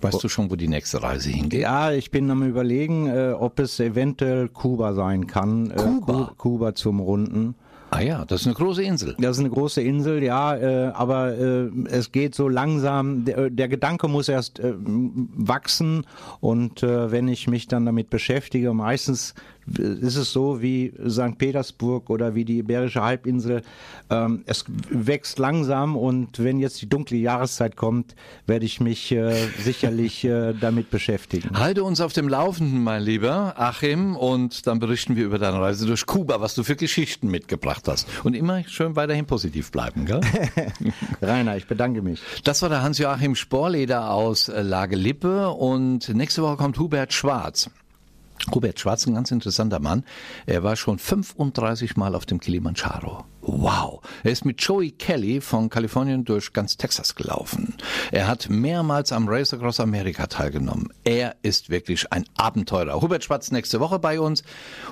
Weißt 0.00 0.22
du 0.22 0.28
schon, 0.28 0.50
wo 0.50 0.56
die 0.56 0.68
nächste 0.68 1.02
Reise 1.02 1.30
hingeht? 1.30 1.62
Ja, 1.62 1.92
ich 1.92 2.10
bin 2.10 2.30
am 2.30 2.42
überlegen, 2.42 3.06
äh, 3.06 3.32
ob 3.38 3.60
es 3.60 3.78
eventuell 3.78 4.48
Kuba 4.48 4.94
sein 4.94 5.26
kann. 5.26 5.70
Äh, 5.70 5.76
Kuba? 5.76 6.30
Äh, 6.32 6.34
Kuba 6.36 6.74
zum 6.74 7.00
Runden. 7.00 7.54
Ah 7.94 8.00
ja, 8.00 8.24
das 8.24 8.40
ist 8.40 8.46
eine 8.46 8.54
große 8.54 8.82
Insel. 8.82 9.14
Das 9.18 9.36
ist 9.36 9.40
eine 9.40 9.50
große 9.50 9.82
Insel, 9.82 10.22
ja, 10.22 10.56
äh, 10.56 10.86
aber 10.94 11.36
äh, 11.36 11.68
es 11.90 12.10
geht 12.10 12.34
so 12.34 12.48
langsam, 12.48 13.26
der, 13.26 13.50
der 13.50 13.68
Gedanke 13.68 14.08
muss 14.08 14.30
erst 14.30 14.60
äh, 14.60 14.72
wachsen 14.78 16.06
und 16.40 16.82
äh, 16.82 17.12
wenn 17.12 17.28
ich 17.28 17.48
mich 17.48 17.68
dann 17.68 17.84
damit 17.84 18.08
beschäftige, 18.08 18.72
meistens 18.72 19.34
ist 19.78 20.16
es 20.16 20.32
so 20.32 20.60
wie 20.60 20.92
St. 21.08 21.38
Petersburg 21.38 22.10
oder 22.10 22.34
wie 22.34 22.44
die 22.44 22.58
Iberische 22.58 23.02
Halbinsel. 23.02 23.62
Ähm, 24.10 24.42
es 24.46 24.64
wächst 24.90 25.38
langsam 25.38 25.96
und 25.96 26.42
wenn 26.42 26.58
jetzt 26.58 26.82
die 26.82 26.88
dunkle 26.88 27.16
Jahreszeit 27.18 27.76
kommt, 27.76 28.14
werde 28.46 28.64
ich 28.64 28.80
mich 28.80 29.12
äh, 29.12 29.34
sicherlich 29.58 30.24
äh, 30.24 30.52
damit 30.52 30.90
beschäftigen. 30.90 31.58
Halte 31.58 31.84
uns 31.84 32.00
auf 32.00 32.12
dem 32.12 32.28
Laufenden, 32.28 32.82
mein 32.82 33.02
Lieber 33.02 33.54
Achim, 33.56 34.16
und 34.16 34.66
dann 34.66 34.78
berichten 34.78 35.16
wir 35.16 35.24
über 35.24 35.38
deine 35.38 35.60
Reise 35.60 35.86
durch 35.86 36.06
Kuba, 36.06 36.40
was 36.40 36.54
du 36.54 36.64
für 36.64 36.76
Geschichten 36.76 37.28
mitgebracht 37.28 37.86
hast. 37.88 38.08
Und 38.24 38.34
immer 38.34 38.64
schön 38.64 38.96
weiterhin 38.96 39.26
positiv 39.26 39.70
bleiben, 39.70 40.06
gell? 40.06 40.20
Rainer, 41.22 41.56
ich 41.56 41.66
bedanke 41.66 42.02
mich. 42.02 42.20
Das 42.44 42.62
war 42.62 42.68
der 42.68 42.82
Hans-Joachim 42.82 43.34
Sporleder 43.34 44.10
aus 44.10 44.50
Lage 44.54 44.96
Lippe 44.96 45.50
und 45.50 46.08
nächste 46.14 46.42
Woche 46.42 46.56
kommt 46.56 46.78
Hubert 46.78 47.12
Schwarz. 47.12 47.70
Hubert 48.54 48.80
Schwarz, 48.80 49.06
ein 49.06 49.14
ganz 49.14 49.30
interessanter 49.30 49.78
Mann. 49.78 50.04
Er 50.46 50.62
war 50.62 50.76
schon 50.76 50.98
35 50.98 51.96
Mal 51.96 52.14
auf 52.14 52.26
dem 52.26 52.40
Kilimanjaro. 52.40 53.24
Wow. 53.44 54.00
Er 54.22 54.30
ist 54.30 54.44
mit 54.44 54.62
Joey 54.62 54.92
Kelly 54.92 55.40
von 55.40 55.68
Kalifornien 55.68 56.24
durch 56.24 56.52
ganz 56.52 56.76
Texas 56.76 57.16
gelaufen. 57.16 57.74
Er 58.12 58.28
hat 58.28 58.48
mehrmals 58.48 59.10
am 59.10 59.28
Race 59.28 59.52
Across 59.52 59.80
America 59.80 60.28
teilgenommen. 60.28 60.92
Er 61.02 61.34
ist 61.42 61.68
wirklich 61.68 62.12
ein 62.12 62.24
Abenteurer. 62.36 63.00
Hubert 63.02 63.24
Spatz 63.24 63.50
nächste 63.50 63.80
Woche 63.80 63.98
bei 63.98 64.20
uns 64.20 64.44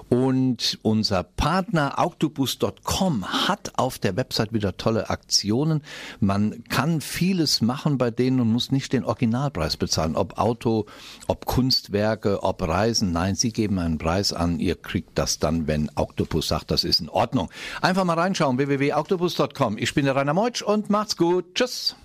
und 0.08 0.78
unser 0.82 1.22
Partner 1.22 1.94
Octopus.com 1.98 3.48
hat 3.48 3.72
auf 3.76 3.98
der 4.00 4.16
Website 4.16 4.52
wieder 4.52 4.76
tolle 4.76 5.10
Aktionen. 5.10 5.82
Man 6.18 6.64
kann 6.64 7.00
vieles 7.00 7.60
machen 7.60 7.98
bei 7.98 8.10
denen 8.10 8.40
und 8.40 8.50
muss 8.50 8.72
nicht 8.72 8.92
den 8.92 9.04
Originalpreis 9.04 9.76
bezahlen. 9.76 10.16
Ob 10.16 10.38
Auto, 10.38 10.86
ob 11.28 11.46
Kunstwerke, 11.46 12.42
ob 12.42 12.62
Reisen. 12.62 13.12
Nein, 13.12 13.36
sie 13.36 13.52
geben 13.52 13.78
einen 13.78 13.98
Preis 13.98 14.32
an. 14.32 14.58
Ihr 14.58 14.74
kriegt 14.74 15.18
das 15.18 15.38
dann, 15.38 15.66
wenn 15.66 15.90
Octopus 15.94 16.48
sagt, 16.48 16.70
das 16.70 16.84
ist 16.84 17.00
in 17.00 17.08
Ordnung. 17.08 17.50
Einfach 17.80 18.04
mal 18.04 18.18
reinschauen, 18.18 18.49
www.octopus.com. 18.58 19.78
Ich 19.78 19.94
bin 19.94 20.04
der 20.04 20.16
Rainer 20.16 20.34
Meutsch 20.34 20.62
und 20.62 20.90
macht's 20.90 21.16
gut. 21.16 21.54
Tschüss. 21.54 21.96